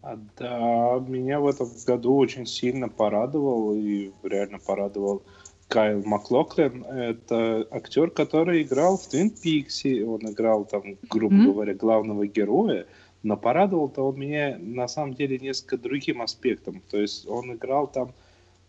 [0.01, 5.23] А, Да, меня в этом году очень сильно порадовал и реально порадовал
[5.69, 6.85] Кайл Маклоклин.
[6.85, 10.03] Это актер, который играл в Твин Пикси.
[10.03, 11.53] Он играл там, грубо Мгм.
[11.53, 12.87] говоря, главного героя.
[13.23, 16.81] Но порадовал-то он меня на самом деле несколько другим аспектом.
[16.91, 18.13] То есть он играл там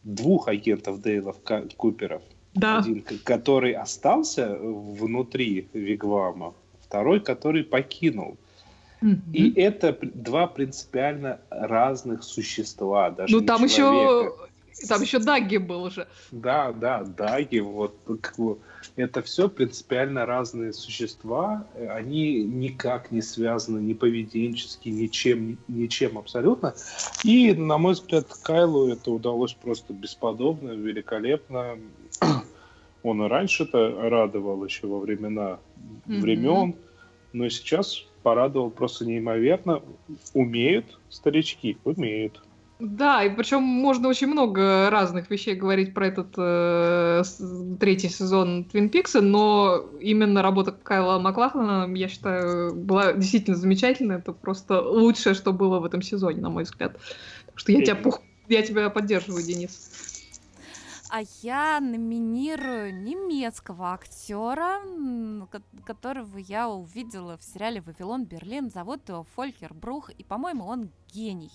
[0.03, 1.37] двух агентов Дейлов
[1.77, 2.21] Куперов.
[2.55, 2.79] Да.
[2.79, 8.37] Один, который остался внутри Вигвама, второй, который покинул.
[9.01, 9.21] Мгм.
[9.31, 14.33] И это два принципиально разных существа, даже Ну, там человека.
[14.33, 14.48] еще...
[14.87, 16.07] Там еще Даги был же.
[16.31, 18.59] Да, да, даги, вот как бы,
[18.95, 26.75] это все принципиально разные существа, они никак не связаны ни поведенчески, ничем, ничем абсолютно.
[27.23, 31.77] И, на мой взгляд, Кайлу это удалось просто бесподобно, великолепно.
[33.03, 35.59] Он и раньше-то радовал еще во времена
[36.05, 36.19] Мгм.
[36.19, 36.75] времен,
[37.33, 39.81] но сейчас порадовал просто неимоверно.
[40.33, 42.41] Умеют старички, умеют.
[42.79, 47.23] Да, и причем можно очень много разных вещей говорить про этот э,
[47.77, 54.19] третий сезон Твин Пикса, но именно работа Кайла Маклахлана, я считаю, была действительно замечательная.
[54.19, 56.93] Это просто лучшее, что было в этом сезоне, на мой взгляд.
[57.47, 59.91] Так что я тебя, пух- я тебя поддерживаю, Денис.
[61.11, 64.79] А я номинирую немецкого актера,
[65.83, 68.69] которого я увидела в сериале «Вавилон Берлин».
[68.69, 71.51] Зовут его Фолькер Брух, и, по-моему, он гений.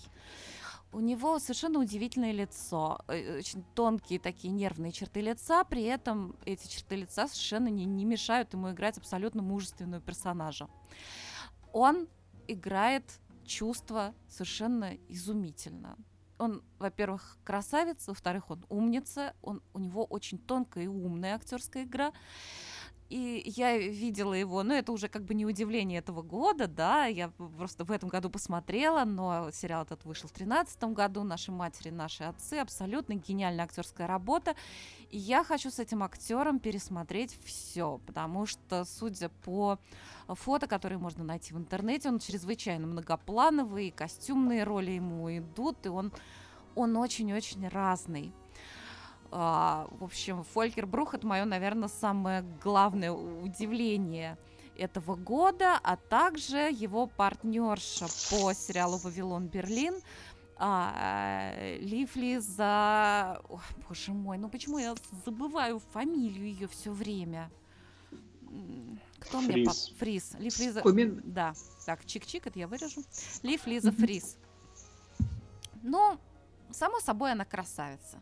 [0.95, 6.69] У него совершенно удивительное лицо, э, очень тонкие такие нервные черты лица, при этом эти
[6.69, 10.69] черты лица совершенно не, не мешают ему играть абсолютно мужественного персонажа.
[11.73, 12.07] Он
[12.47, 13.03] играет
[13.43, 15.97] чувство совершенно изумительно.
[16.37, 22.13] Он, во-первых, красавец, во-вторых, он умница, он, у него очень тонкая и умная актерская игра.
[23.09, 27.29] И я видела его, ну, это уже как бы не удивление этого года, да, я
[27.29, 32.23] просто в этом году посмотрела, но сериал этот вышел в 2013 году, «Наши матери, наши
[32.23, 34.55] отцы», абсолютно гениальная актерская работа,
[35.11, 39.77] и я хочу с этим актером пересмотреть все, потому что, судя по
[40.27, 46.11] фото, которые можно найти в интернете, он чрезвычайно многоплановый, костюмные роли ему идут, и он,
[46.73, 48.33] он очень-очень разный.
[49.37, 54.37] А, в общем, Фолькер Брух это мое, наверное, самое главное удивление
[54.77, 59.95] этого года, а также его партнерша по сериалу «Вавилон Берлин»,
[60.55, 63.41] а, Лифли за...
[63.49, 63.59] О,
[63.89, 67.51] боже мой, ну почему я забываю фамилию ее все время?
[69.19, 69.53] Кто Фриз.
[69.53, 69.65] мне...
[69.65, 69.73] По...
[69.99, 70.35] Фриз.
[70.39, 70.81] Лиф Лиза...
[71.25, 71.53] Да.
[71.85, 73.03] Так, чик-чик, это я вырежу.
[73.43, 74.37] Лиф Лиза Фриз.
[75.83, 76.17] Ну,
[76.71, 78.21] само собой, она красавица.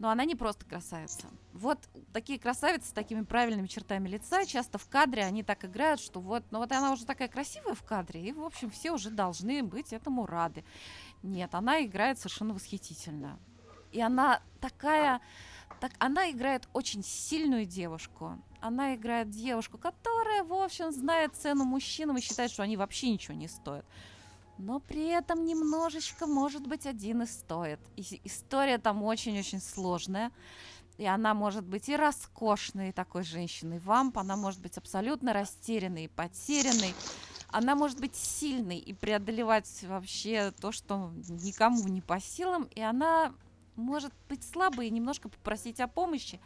[0.00, 1.26] Но она не просто красавица.
[1.52, 1.78] Вот
[2.14, 6.42] такие красавицы с такими правильными чертами лица, часто в кадре они так играют, что вот,
[6.50, 9.92] ну вот она уже такая красивая в кадре, и, в общем, все уже должны быть
[9.92, 10.64] этому рады.
[11.22, 13.38] Нет, она играет совершенно восхитительно.
[13.92, 15.20] И она такая,
[15.80, 18.38] так, она играет очень сильную девушку.
[18.62, 23.34] Она играет девушку, которая, в общем, знает цену мужчинам и считает, что они вообще ничего
[23.34, 23.84] не стоят
[24.60, 27.80] но при этом немножечко, может быть, один и стоит.
[27.96, 30.30] И история там очень-очень сложная.
[30.98, 36.08] И она может быть и роскошной такой женщиной вамп, она может быть абсолютно растерянной и
[36.08, 36.94] потерянной.
[37.48, 42.64] Она может быть сильной и преодолевать вообще то, что никому не по силам.
[42.74, 43.32] И она
[43.76, 46.38] может быть слабой и немножко попросить о помощи.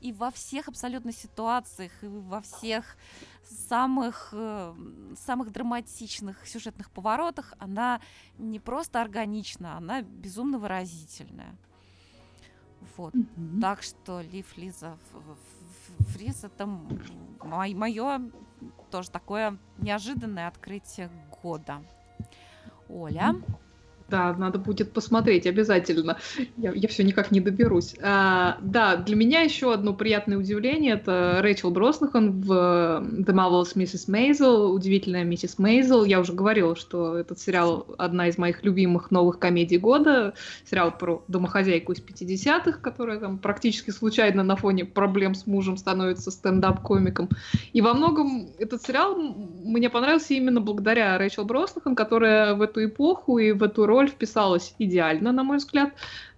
[0.00, 2.96] И во всех абсолютно ситуациях, и во всех
[3.44, 4.74] самых, э,
[5.16, 8.00] самых драматичных сюжетных поворотах она
[8.38, 11.56] не просто органична, она безумно выразительная.
[12.96, 13.14] Вот.
[13.14, 13.60] Mm-hmm.
[13.60, 14.98] Так что Лив Лиза
[16.08, 18.30] Фриз это мое
[18.90, 21.10] тоже такое неожиданное открытие
[21.42, 21.82] года.
[22.88, 23.34] Оля.
[23.34, 23.58] Mm-hmm.
[24.12, 26.18] Да, надо будет посмотреть обязательно.
[26.58, 27.94] Я, я все никак не доберусь.
[28.02, 34.10] А, да, для меня еще одно приятное удивление это Рэйчел Броснахан в The Marvelous Mrs.
[34.10, 36.04] Maisel, удивительная миссис Мейзел.
[36.04, 40.34] Я уже говорила, что этот сериал одна из моих любимых новых комедий года.
[40.70, 46.30] Сериал про домохозяйку из 50-х, которая там практически случайно на фоне проблем с мужем становится
[46.30, 47.30] стендап-комиком.
[47.72, 53.38] И во многом этот сериал мне понравился именно благодаря Рэйчел Броснахан, которая в эту эпоху
[53.38, 55.94] и в эту роль роль вписалась идеально, на мой взгляд.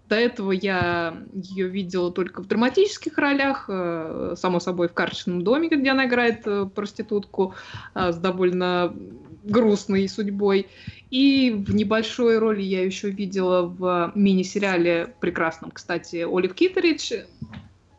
[0.09, 5.77] До этого я ее видела только в драматических ролях, э, само собой, в «Карточном домике»,
[5.77, 7.55] где она играет э, проститутку
[7.95, 8.95] э, с довольно
[9.45, 10.69] грустной судьбой.
[11.11, 17.25] И в небольшой роли я еще видела в мини-сериале прекрасном, кстати, Олив Китеридж.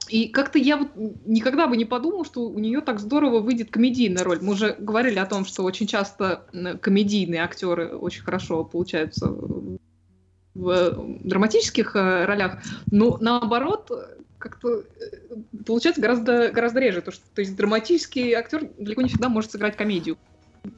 [0.09, 0.89] И как-то я вот
[1.25, 4.39] никогда бы не подумал, что у нее так здорово выйдет комедийная роль.
[4.41, 6.45] Мы уже говорили о том, что очень часто
[6.81, 9.27] комедийные актеры очень хорошо получаются
[10.55, 13.91] в драматических э, ролях, но наоборот,
[14.37, 14.83] как-то э,
[15.65, 17.01] получается гораздо, гораздо реже.
[17.01, 20.17] То, что, то есть драматический актер далеко не всегда может сыграть комедию.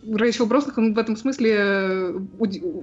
[0.03, 2.19] Рэйчел Броснахан в этом смысле э,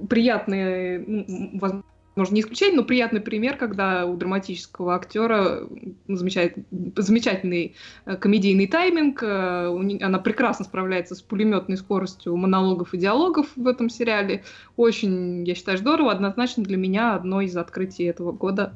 [0.09, 1.83] приятный, возможно,
[2.15, 5.67] может, не исключение, но приятный пример, когда у драматического актера
[6.07, 13.47] замечательный, замечательный э, комедийный тайминг, э, она прекрасно справляется с пулеметной скоростью монологов и диалогов
[13.57, 14.43] в этом сериале.
[14.77, 18.73] Очень, я считаю, здорово, однозначно для меня одно из открытий этого года.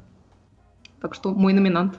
[1.00, 1.98] Так что мой номинант.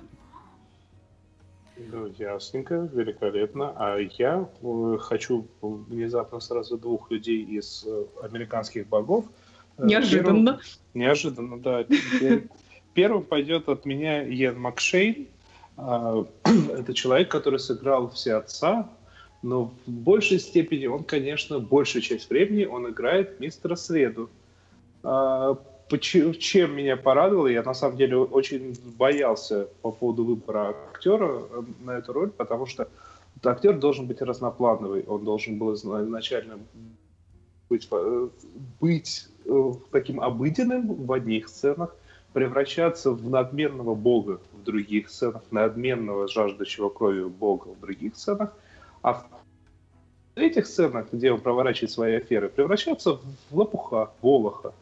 [1.75, 3.73] Ну, ясненько, великолепно.
[3.75, 7.83] А я э, хочу внезапно сразу двух людей из
[8.21, 9.25] американских богов–
[9.77, 10.53] неожиданно.
[10.53, 10.59] Первым,
[10.93, 11.85] неожиданно, да.
[12.93, 15.27] Первым пойдет от меня Йен Макшейн.
[15.77, 18.89] А, это человек, который сыграл все отца,
[19.41, 24.29] но в большей степени он, конечно, большую часть времени он играет мистера Среду.
[25.03, 25.57] А,
[25.99, 31.91] чем меня порадовало, я на самом деле очень боялся по поводу выбора актера э, на
[31.97, 32.87] эту роль, потому что
[33.43, 36.59] актер должен быть разноплановый, он должен был изначально
[37.67, 38.27] быть, э,
[38.79, 39.30] быть Э,
[39.91, 41.95] таким обыденным в одних сценах,
[42.33, 48.53] превращаться в надменного бога в других сценах, надменного жаждущего крови бога в других сценах,
[49.01, 49.25] а в
[50.35, 53.21] этих сценах, где он проворачивает свои аферы, превращаться в
[53.51, 54.73] лопуха, волоха,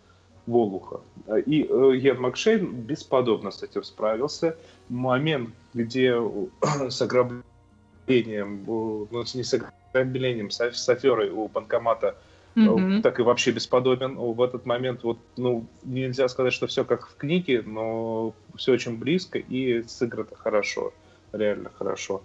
[0.45, 1.01] волуха.
[1.45, 4.55] И э, Ян Макшейн бесподобно с этим справился.
[4.89, 6.15] Момент, где
[6.89, 12.15] с ограблением, ну, не с ограблением, с аферой у банкомата
[12.55, 13.01] mm-hmm.
[13.01, 14.15] так и вообще бесподобен.
[14.15, 18.97] В этот момент вот, ну, нельзя сказать, что все как в книге, но все очень
[18.97, 20.93] близко и сыграно хорошо,
[21.31, 22.21] реально хорошо.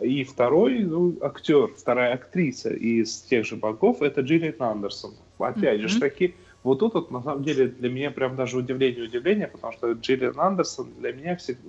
[0.00, 5.14] И второй ну, актер, вторая актриса из тех же богов, это Джиллиан Андерсон.
[5.38, 5.88] Опять mm-hmm.
[5.88, 9.72] же таки, вот тут вот, на самом деле для меня прям даже удивление удивление, потому
[9.72, 11.60] что Джиллиан Андерсон для меня, всегда,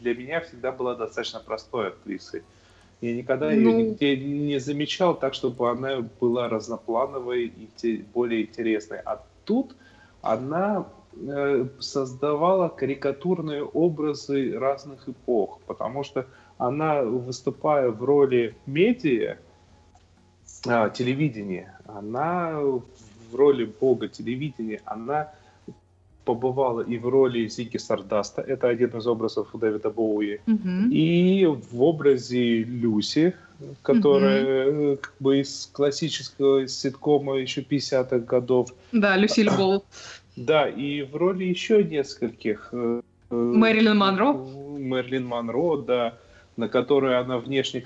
[0.00, 2.42] для меня всегда была достаточно простой актрисой.
[3.00, 3.52] Я никогда ну...
[3.52, 8.98] ее нигде не замечал так, чтобы она была разноплановой и более интересной.
[9.04, 9.76] А тут
[10.22, 10.86] она
[11.16, 16.26] э, создавала карикатурные образы разных эпох, потому что
[16.58, 19.38] она, выступая в роли медиа,
[20.66, 25.32] а, телевидения, она в роли бога телевидения, она
[26.24, 30.90] побывала и в роли Зики Сардаста, это один из образов у Дэвида Боуи, mm-hmm.
[30.90, 33.34] и в образе Люси,
[33.82, 34.96] которая mm-hmm.
[34.96, 38.70] как бы из классического ситкома еще 50-х годов.
[38.92, 39.84] Да, Люсиль Болл.
[40.36, 42.70] Да, и в роли еще нескольких.
[42.72, 43.00] Э,
[43.30, 44.32] Мэрилин Монро.
[44.32, 46.18] Мэрилин Монро, да,
[46.56, 47.84] на которую она внешне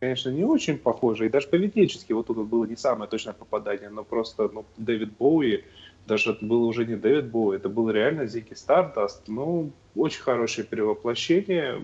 [0.00, 4.02] конечно, не очень похожа, и даже поведенчески вот тут было не самое точное попадание, но
[4.02, 5.62] просто ну, Дэвид Боуи,
[6.06, 10.66] даже это было уже не Дэвид Боуи, это был реально Зики Стардаст, ну, очень хорошее
[10.66, 11.80] перевоплощение,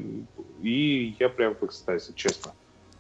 [0.63, 2.53] и я прям в экстазе, честно.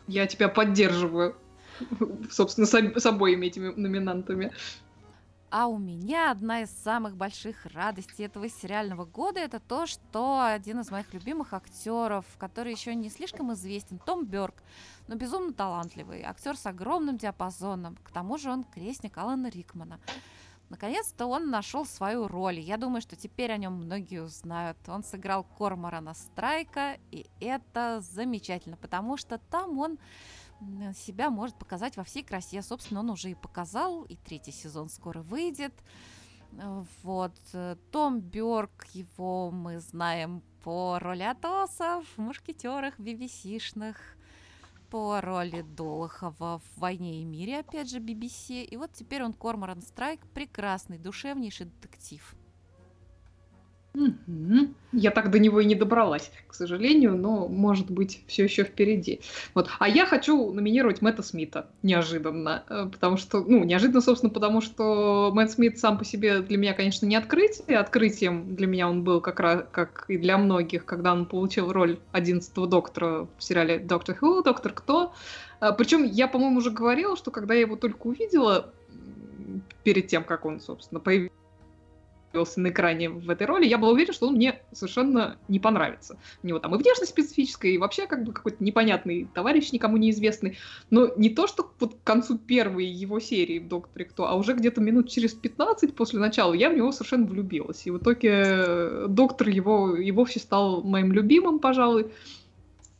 [0.07, 1.35] Я тебя поддерживаю,
[2.31, 4.53] собственно, с обоими этими номинантами.
[5.51, 10.81] А у меня одна из самых больших радостей этого сериального года это то, что один
[10.81, 14.57] из моих любимых актеров, который еще не слишком известен, Том Бёрк,
[15.07, 17.97] но безумно талантливый, актер с огромным диапазоном.
[18.03, 19.99] К тому же он крестник Алана Рикмана.
[20.69, 22.59] Наконец-то он нашел свою роль.
[22.59, 24.77] Я думаю, что теперь о нем многие узнают.
[24.87, 29.99] Он сыграл Корморана Страйка, и это замечательно, потому что там он
[30.95, 32.63] себя может показать во всей красе.
[32.63, 35.73] Собственно, он уже и показал, и третий сезон скоро выйдет.
[37.03, 37.35] Вот.
[37.91, 43.97] Том Бёрк, его мы знаем по роли Атоса в «Мушкетерах», BBC-шных,
[44.91, 48.65] по роли Долохова в «Войне и мире», опять же, BBC.
[48.65, 52.35] И вот теперь он Корморан Страйк, прекрасный, душевнейший детектив.
[54.93, 59.21] Я так до него и не добралась, к сожалению, но, может быть, все еще впереди.
[59.55, 59.69] Вот.
[59.79, 65.31] А я хочу номинировать Мэтта Смита неожиданно, э, потому что, ну, неожиданно, собственно, потому что
[65.35, 67.79] Мэтт Смит сам по себе для меня, конечно, не открытие.
[67.79, 71.99] Открытием для меня он был как раз, как и для многих, когда он получил роль
[72.13, 75.13] 11-го доктора в сериале «Доктор Ху», «Доктор Кто».
[75.61, 78.73] Э, Причем я, по-моему, уже говорила, что когда я его только увидела,
[79.83, 81.33] перед тем, как он, собственно, появился
[82.33, 86.19] появился на экране в этой роли, я была уверена, что он мне совершенно не понравится.
[86.43, 90.59] У него там и внешность специфическая, и вообще как бы какой-то непонятный товарищ, никому неизвестный.
[90.91, 94.55] Но не то, что вот к концу первой его серии в «Докторе Кто», а уже
[94.55, 97.87] где-то минут через 15 после начала я в него совершенно влюбилась.
[97.87, 102.11] И в итоге э, доктор его и вовсе стал моим любимым, пожалуй.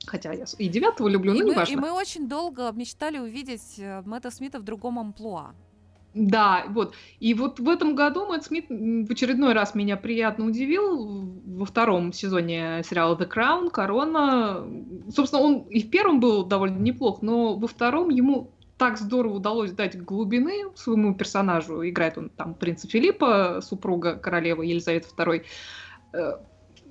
[0.07, 1.73] Хотя я и девятого люблю, и но мы, неважно.
[1.73, 5.55] И мы очень долго мечтали увидеть э, Мэтта Смита в другом амплуа.
[6.15, 6.95] Да, вот.
[7.21, 12.13] И вот в этом году Мэтт Смит в очередной раз меня приятно удивил во втором
[12.13, 14.67] сезоне сериала The Crown, Корона.
[15.15, 19.73] Собственно, он и в первом был довольно неплох, но во втором ему так здорово удалось
[19.73, 21.87] дать глубины своему персонажу.
[21.87, 25.45] Играет он там принца Филиппа, супруга королевы Елизаветы II.
[26.15, 26.33] Э,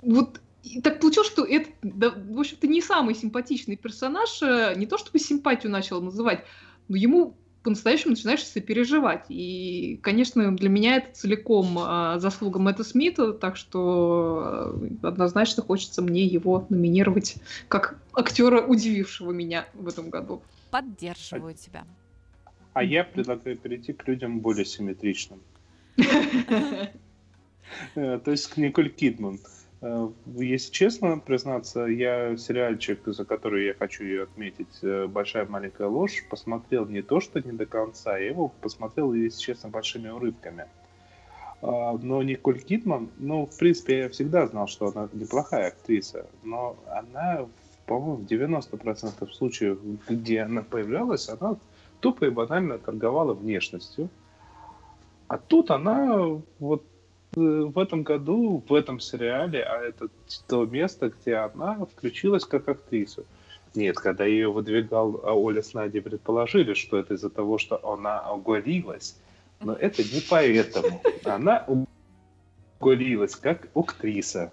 [0.02, 4.42] вот и так получилось, что это, да, в общем-то, не самый симпатичный персонаж.
[4.42, 6.44] Э, не то чтобы симпатию начал называть,
[6.88, 7.36] но ему
[7.68, 9.26] по-настоящему начинаешь сопереживать.
[9.28, 16.00] И, конечно, для меня это целиком э, заслуга Мэтта Смита, так что э, однозначно хочется
[16.00, 17.36] мне его номинировать
[17.68, 20.40] как актера, удивившего меня в этом году.
[20.70, 21.84] Поддерживаю тебя.
[22.72, 25.40] А я предлагаю перейти к людям более симметричным.
[27.94, 29.38] Э, то есть к Николь Кидман.
[29.80, 35.88] Э, если честно признаться, я сериальчик, за который я хочу ее отметить, э, «Большая маленькая
[35.88, 40.66] ложь», посмотрел не то, что не до конца, я его посмотрел, если честно, большими урывками.
[41.60, 46.76] А, но Николь Кидман, ну, в принципе, я всегда знал, что она неплохая актриса, но
[46.86, 47.46] она,
[47.86, 51.56] по-моему, в 90% случаев, где она появлялась, она
[52.00, 54.08] тупо и банально торговала внешностью.
[55.26, 56.84] А тут она вот
[57.34, 60.08] в этом году, в этом сериале, а это
[60.46, 63.24] то место, где она включилась как актриса.
[63.74, 68.20] Нет, когда ее выдвигал а Оля с Надей, предположили, что это из-за того, что она
[68.20, 69.16] оголилась.
[69.60, 71.02] Но это не поэтому.
[71.24, 71.66] Она
[72.80, 74.52] оголилась как актриса.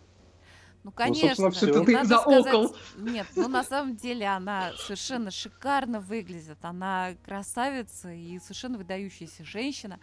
[0.85, 1.35] Ну, конечно.
[1.35, 1.83] собственно, всё.
[1.83, 2.43] Ты Надо заокол.
[2.43, 6.59] сказать- Нет, ну на самом деле она совершенно шикарно выглядит.
[6.61, 9.99] Она красавица и совершенно выдающаяся женщина.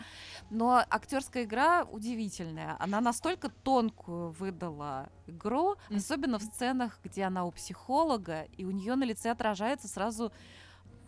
[0.51, 2.75] Но актерская игра удивительная.
[2.81, 8.97] Она настолько тонкую выдала игру, особенно в сценах, где она у психолога, и у нее
[8.97, 10.33] на лице отражается сразу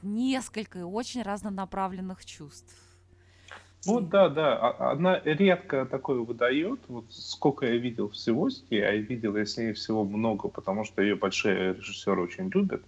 [0.03, 2.73] несколько очень разнонаправленных чувств.
[3.87, 6.81] Ну да, да, а- она редко такое выдает.
[6.89, 10.49] Вот сколько я видел всего с ней, а я видел я с ней всего много,
[10.49, 12.83] потому что ее большие режиссеры очень любят.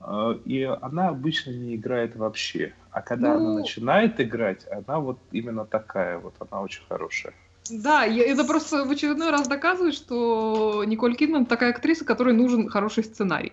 [0.00, 2.72] А, И она обычно не играет вообще.
[2.90, 7.34] А когда она Ну- начинает играть, она вот именно такая вот, она очень хорошая.
[7.70, 12.68] Да, я- это просто в очередной раз доказывает, что Николь Кидман такая актриса, которой нужен
[12.68, 13.52] хороший сценарий.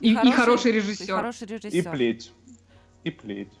[0.00, 1.14] И, и хороший и режиссер.
[1.14, 1.90] хороший И режиссер.
[1.92, 2.32] плеть.
[3.04, 3.52] И плеть.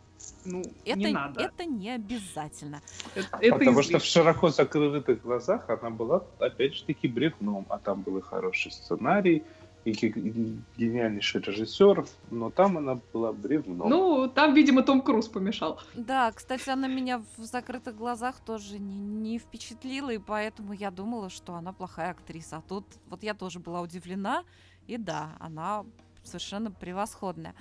[0.44, 1.40] Ну, Это, не надо.
[1.40, 2.80] это не обязательно.
[3.14, 7.66] Это, это Потому что в широко закрытых глазах она была, опять же таки, бревном.
[7.68, 9.44] А там был и хороший сценарий,
[9.84, 13.88] и гениальнейший режиссер, но там она была бревном.
[13.88, 15.80] Ну, там, видимо, Том Круз помешал.
[15.94, 21.30] Да, кстати, она меня в закрытых глазах тоже не, не впечатлила, и поэтому я думала,
[21.30, 22.58] что она плохая актриса.
[22.58, 24.44] А тут вот я тоже была удивлена,
[24.86, 25.84] и да, она
[26.24, 27.54] совершенно превосходная.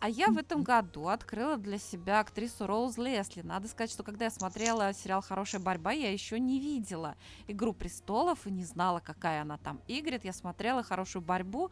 [0.00, 3.42] А я в этом году открыла для себя актрису Роуз Лесли.
[3.42, 7.16] Надо сказать, что когда я смотрела сериал «Хорошая борьба», я еще не видела
[7.48, 10.24] «Игру престолов» и не знала, какая она там играет.
[10.24, 11.70] Я смотрела «Хорошую борьбу»,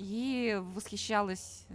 [0.00, 1.66] и восхищалась.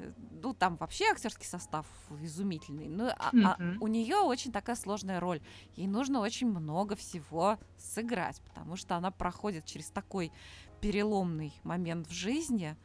[0.41, 1.85] Ну, там вообще актерский состав
[2.21, 2.87] изумительный.
[2.87, 3.81] Ну, а- а Мгм.
[3.81, 5.41] у нее очень такая сложная роль.
[5.75, 10.31] Ей нужно очень много всего сыграть, потому что она проходит через такой
[10.79, 12.77] переломный момент в жизни.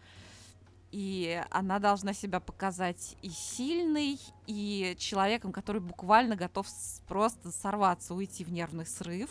[0.91, 6.67] И она должна себя показать и сильной, и человеком, который буквально готов
[7.07, 9.31] просто сорваться, уйти в нервный срыв.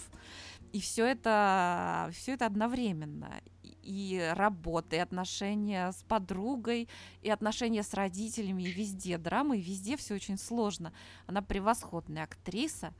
[0.72, 3.42] И все это, все это одновременно.
[3.64, 6.90] И- работа, и отношения с подругой,
[7.22, 10.94] и отношения с родителями, и везде драма, и везде все очень сложно.
[11.26, 12.94] Она превосходная актриса.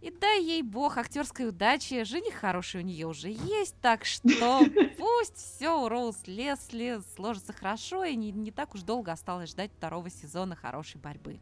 [0.00, 4.60] И дай ей бог актерской удачи, жених хороший у нее уже есть, так что
[4.98, 9.72] пусть все у Роуз Лесли сложится хорошо, и не, не так уж долго осталось ждать
[9.72, 11.38] второго сезона хорошей борьбы.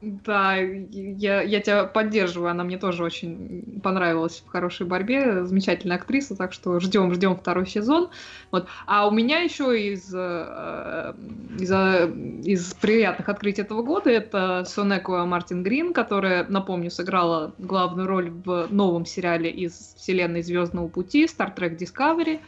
[0.00, 6.36] Да, я, я тебя поддерживаю, она мне тоже очень понравилась в хорошей борьбе, замечательная актриса,
[6.36, 8.10] так что ждем, ждем второй сезон.
[8.52, 8.68] Вот.
[8.86, 11.14] А у меня еще из, э,
[11.58, 12.12] из, э,
[12.44, 18.68] из приятных открытий этого года это Сонеко Мартин Грин, которая, напомню, сыграла главную роль в
[18.70, 22.38] новом сериале из вселенной Звездного пути Star Trek Discovery.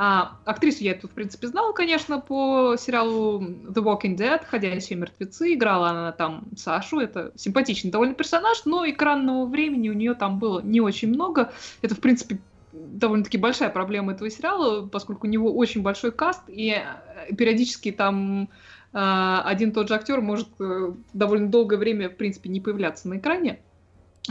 [0.00, 5.54] А, актрису я эту, в принципе, знала, конечно, по сериалу The Walking Dead, «Ходячие мертвецы».
[5.54, 7.00] Играла она там Сашу.
[7.00, 11.52] Это симпатичный довольно персонаж, но экранного времени у нее там было не очень много.
[11.82, 12.38] Это, в принципе,
[12.70, 18.50] довольно-таки большая проблема этого сериала, поскольку у него очень большой каст, и э, периодически там
[18.92, 23.18] э, один тот же актер может э, довольно долгое время, в принципе, не появляться на
[23.18, 23.58] экране.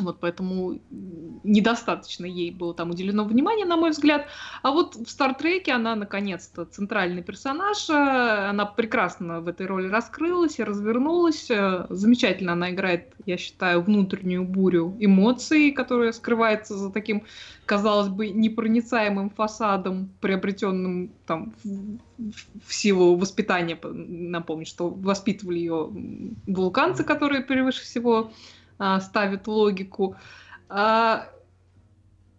[0.04, 0.80] Вот поэтому
[1.44, 4.28] недостаточно ей было там уделено внимания, на мой взгляд.
[4.62, 7.90] А вот в Стартреке она наконец-то центральный персонаж.
[7.90, 11.50] э, Она прекрасно в этой роли раскрылась и развернулась.
[11.50, 17.24] Э, Замечательно она играет, я считаю, внутреннюю бурю эмоций, которая скрывается за таким,
[17.66, 23.78] казалось бы, непроницаемым фасадом, приобретенным там в, силу воспитания.
[23.84, 25.90] Напомню, что воспитывали ее
[26.48, 28.32] вулканцы, которые превыше всего
[28.78, 30.16] а, ставят логику.
[30.70, 31.30] А,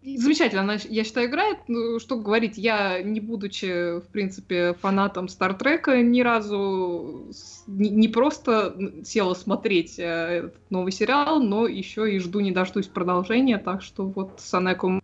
[0.01, 1.57] Замечательно, она, я считаю, играет.
[1.67, 7.27] Ну, что говорить, я, не будучи, в принципе, фанатом Стартрека, ни разу
[7.67, 12.87] не, не просто села смотреть э, этот новый сериал, но еще и жду не дождусь
[12.87, 13.57] продолжения.
[13.57, 15.01] Так что вот Санеко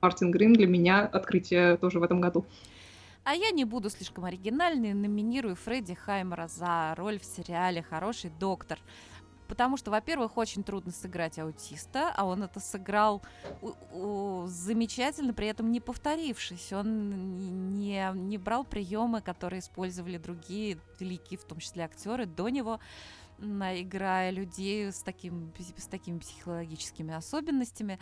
[0.00, 2.46] Мартин Грин для меня открытие тоже в этом году.
[3.24, 8.78] А я не буду слишком оригинальной, номинирую Фредди Хаймера за роль в сериале «Хороший доктор».
[9.48, 13.22] Потому что, во-первых, очень трудно сыграть аутиста, а он это сыграл
[14.46, 16.72] замечательно, при этом не повторившись.
[16.72, 22.80] Он не, не брал приемы, которые использовали другие великие, в том числе актеры, до него,
[23.38, 27.98] играя людей с, таким, с такими психологическими особенностями.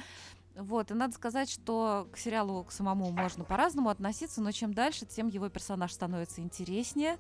[0.57, 5.05] Вот, и надо сказать, что к сериалу к самому можно по-разному относиться, но чем дальше,
[5.05, 7.19] тем его персонаж становится интереснее.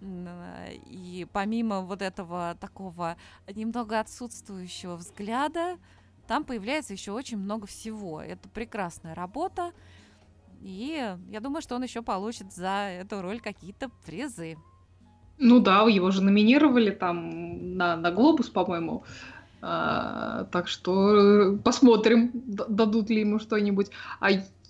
[0.00, 3.16] И помимо вот этого такого
[3.52, 5.78] немного отсутствующего взгляда,
[6.26, 8.20] там появляется еще очень много всего.
[8.20, 9.72] Это прекрасная работа.
[10.60, 14.56] И я думаю, что он еще получит за эту роль какие-то призы.
[15.38, 19.04] Ну да, его же номинировали там на, на Глобус, по-моему.
[19.60, 23.90] А, так что посмотрим, дадут ли ему что-нибудь.
[24.20, 24.28] А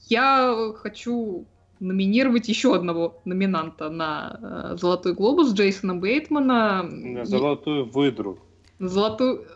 [0.08, 1.46] я хочу
[1.80, 4.38] номинировать еще одного номинанта на
[4.72, 7.24] э, «Золотой глобус» Джейсона Бейтмана.
[7.24, 8.38] «Золотую выдру».
[8.78, 9.46] «Золотую...»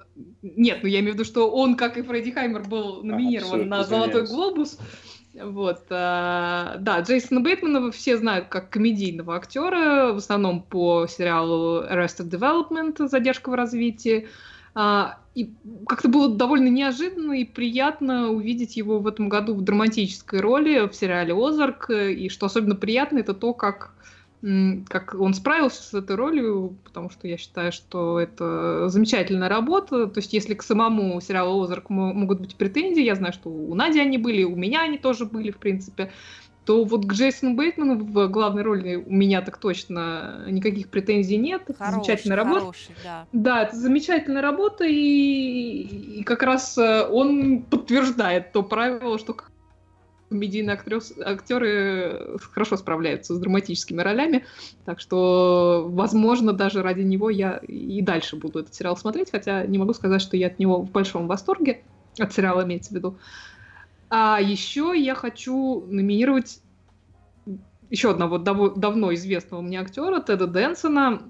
[0.43, 3.65] Нет, ну я имею в виду, что он, как и Фредди Хаймер, был номинирован а,
[3.65, 4.79] на «Золотой глобус».
[5.35, 12.29] Вот, а, да, Джейсона Бейтмана все знают как комедийного актера, в основном по сериалу Arrested
[12.29, 14.29] Development «Задержка в развитии».
[14.75, 15.51] А, и
[15.87, 20.95] как-то было довольно неожиданно и приятно увидеть его в этом году в драматической роли в
[20.95, 21.91] сериале «Озарк».
[21.91, 23.93] И что особенно приятно, это то, как
[24.89, 30.09] как он справился с этой ролью, потому что я считаю, что это замечательная работа.
[30.09, 34.01] То есть, если к самому сериалу «Озарк» могут быть претензии, я знаю, что у Нади
[34.01, 36.11] они были, у меня они тоже были, в принципе,
[36.65, 41.63] то вот к Джейсону Бейтману в главной роли у меня так точно никаких претензий нет.
[41.77, 42.61] Хороший, замечательная работа.
[42.61, 43.27] Хороший, да.
[43.33, 49.37] да, это замечательная работа, и, и как раз э, он подтверждает то правило, что
[50.33, 54.47] комедийные актрес, актеры хорошо справляются с драматическими ролями,
[54.85, 59.79] так что, возможно, даже ради него я и дальше буду этот сериал смотреть, хотя не
[59.79, 61.83] могу сказать, что я от него в большом восторге,
[62.19, 63.19] от сериала имеется в виду.
[64.15, 66.61] А еще я хочу номинировать
[67.89, 71.23] еще одного дав- давно известного мне актера Теда Дэнсона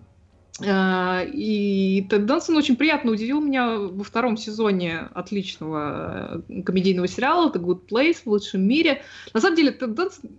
[0.67, 7.53] а, и Тед Дансон очень приятно удивил меня во втором сезоне отличного э, комедийного сериала
[7.53, 9.03] The Good Place в лучшем мире.
[9.33, 10.31] На самом деле, Тед Дансон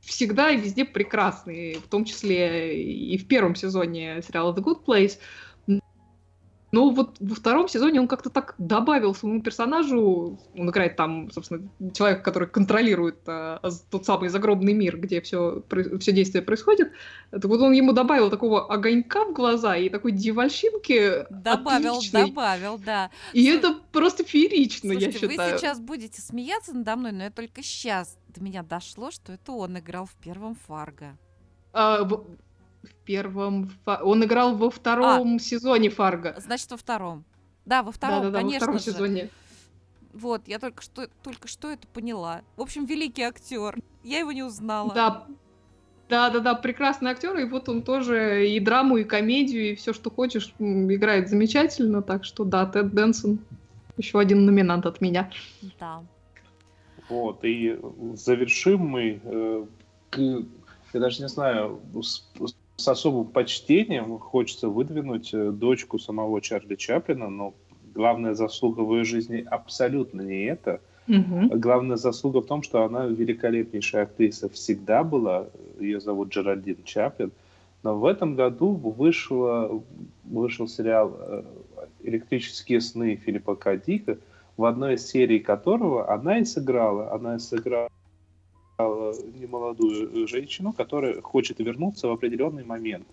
[0.00, 5.18] всегда и везде прекрасный, в том числе и в первом сезоне сериала The Good Place.
[6.72, 11.68] Но вот во втором сезоне он как-то так добавил своему персонажу, он играет там, собственно,
[11.92, 13.60] человека, который контролирует а,
[13.90, 15.62] тот самый загробный мир, где все,
[16.00, 16.90] все действие происходит.
[17.30, 22.28] Так вот он ему добавил такого огонька в глаза и такой дьявольщинки Добавил, отличной.
[22.28, 23.10] добавил, да.
[23.34, 25.52] И Слушай, это просто феерично, Слушайте, я считаю.
[25.52, 29.52] вы сейчас будете смеяться надо мной, но я только сейчас до меня дошло, что это
[29.52, 31.18] он играл в первом Фарго.
[31.74, 32.08] А,
[32.82, 33.70] в первом...
[33.86, 36.34] Он играл во втором а, сезоне Фарго.
[36.38, 37.24] Значит, во втором.
[37.64, 38.84] Да, во втором, Да-да-да, конечно во втором же.
[38.84, 39.30] сезоне.
[40.12, 42.42] Вот, я только что, только что это поняла.
[42.56, 43.78] В общем, великий актер.
[44.02, 44.92] Я его не узнала.
[44.92, 45.26] Да,
[46.08, 49.94] да, да, да, прекрасный актер, и вот он тоже и драму, и комедию, и все,
[49.94, 52.02] что хочешь, играет замечательно.
[52.02, 53.38] Так что да, Тед Дэнсон
[53.96, 55.30] еще один номинант от меня.
[55.80, 56.02] Да.
[57.08, 57.78] Вот, и
[58.14, 59.64] завершим мы, э,
[60.16, 62.30] я даже не знаю, с,
[62.76, 67.54] с особым почтением хочется выдвинуть э, дочку самого Чарли Чаплина, но
[67.94, 70.80] главная заслуга в ее жизни абсолютно не это.
[71.08, 71.58] Угу.
[71.58, 75.46] Главная заслуга в том, что она великолепнейшая актриса всегда была.
[75.78, 77.32] Ее зовут Джеральдин Чаплин.
[77.82, 79.82] Но в этом году вышла,
[80.24, 81.42] вышел сериал э,
[82.04, 83.76] «Электрические сны» Филиппа К.
[83.76, 84.18] Дика,
[84.56, 87.12] в одной из серий которого она и сыграла.
[87.12, 87.88] Она и сыграла
[89.40, 93.06] немолодую женщину, которая хочет вернуться в определенный момент.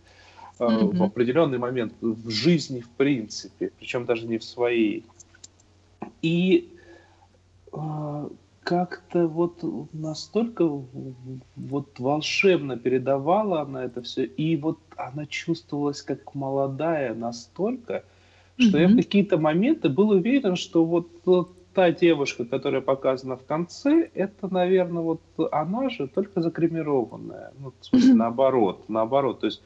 [0.60, 0.98] Mm-hmm.
[0.98, 5.06] В определенный момент в жизни, в принципе, причем даже не в своей.
[6.22, 6.70] И
[7.72, 8.30] э,
[8.64, 9.64] как-то вот
[9.94, 10.84] настолько
[11.56, 18.04] вот волшебно передавала она это все, и вот она чувствовалась как молодая настолько,
[18.58, 18.82] что mm-hmm.
[18.82, 24.10] я в какие-то моменты был уверен, что вот, вот та девушка, которая показана в конце,
[24.14, 27.52] это, наверное, вот она же, только загримированная.
[27.60, 29.42] Ну, в смысле, наоборот, наоборот.
[29.42, 29.62] То есть,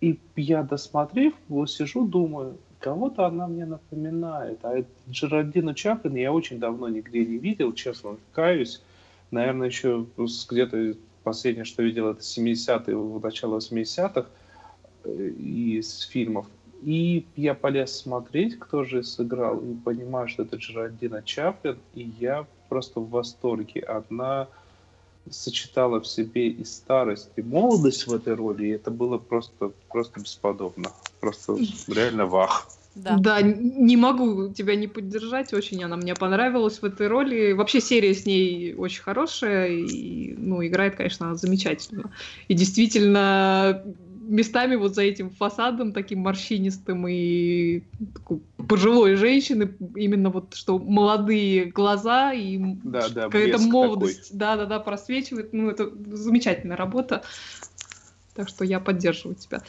[0.00, 4.60] и я, досмотрев, вот сижу, думаю, кого-то она мне напоминает.
[4.62, 8.82] А Джеральдину Чаплин я очень давно нигде не видел, честно каюсь.
[9.30, 10.94] Наверное, еще где-то
[11.24, 14.26] последнее, что видел, это 70-е, начало 80-х
[15.04, 16.46] э, из фильмов.
[16.86, 22.46] И я полез смотреть, кто же сыграл, и понимаю, что это Джеральдина Чаплин, и я
[22.68, 23.80] просто в восторге.
[23.80, 24.46] Она
[25.28, 30.20] сочетала в себе и старость, и молодость в этой роли, и это было просто, просто
[30.20, 30.92] бесподобно.
[31.18, 31.56] Просто
[31.88, 32.68] реально вах.
[32.94, 33.16] Да.
[33.18, 37.52] да, не могу тебя не поддержать, очень она мне понравилась в этой роли.
[37.52, 42.10] Вообще серия с ней очень хорошая, и, ну, играет, конечно, она замечательно.
[42.48, 43.82] И действительно,
[44.26, 47.82] местами вот за этим фасадом таким морщинистым и
[48.14, 55.52] такой пожилой женщины, именно вот что молодые глаза и да, да, какая-то молодость, да-да-да, просвечивает.
[55.52, 57.22] Ну, это замечательная работа.
[58.34, 59.62] Так что я поддерживаю тебя.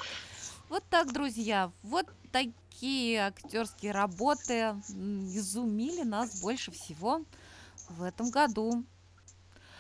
[0.70, 7.22] Вот так, друзья, вот такие актерские работы изумили нас больше всего
[7.90, 8.84] в этом году.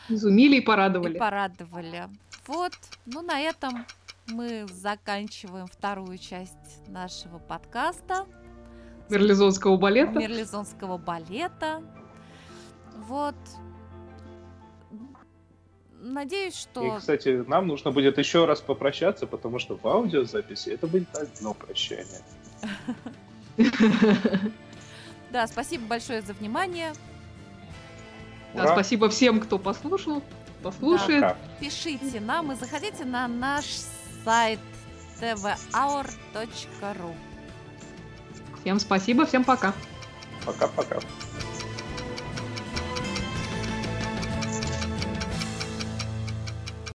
[0.08, 1.16] Изумили и порадовали.
[1.16, 2.08] И порадовали.
[2.46, 2.72] Вот,
[3.06, 3.86] ну на этом
[4.28, 8.26] мы заканчиваем вторую часть нашего подкаста.
[9.10, 10.20] Мерлизонского балета.
[10.20, 11.82] Мерлизонского балета.
[13.08, 13.36] Вот.
[16.00, 16.98] надеюсь, И, что...
[16.98, 22.22] кстати, нам нужно будет еще раз попрощаться, потому что в аудиозаписи это будет одно прощание.
[25.30, 26.94] Да, спасибо большое за внимание.
[28.54, 30.24] Да, спасибо всем, кто послушал,
[30.64, 31.22] послушает.
[31.22, 31.38] Пока.
[31.60, 33.66] Пишите нам и заходите на наш
[34.28, 34.60] сайт
[35.22, 37.16] tvaur.ru
[38.60, 39.74] Всем спасибо, всем пока.
[40.46, 41.00] Пока-пока.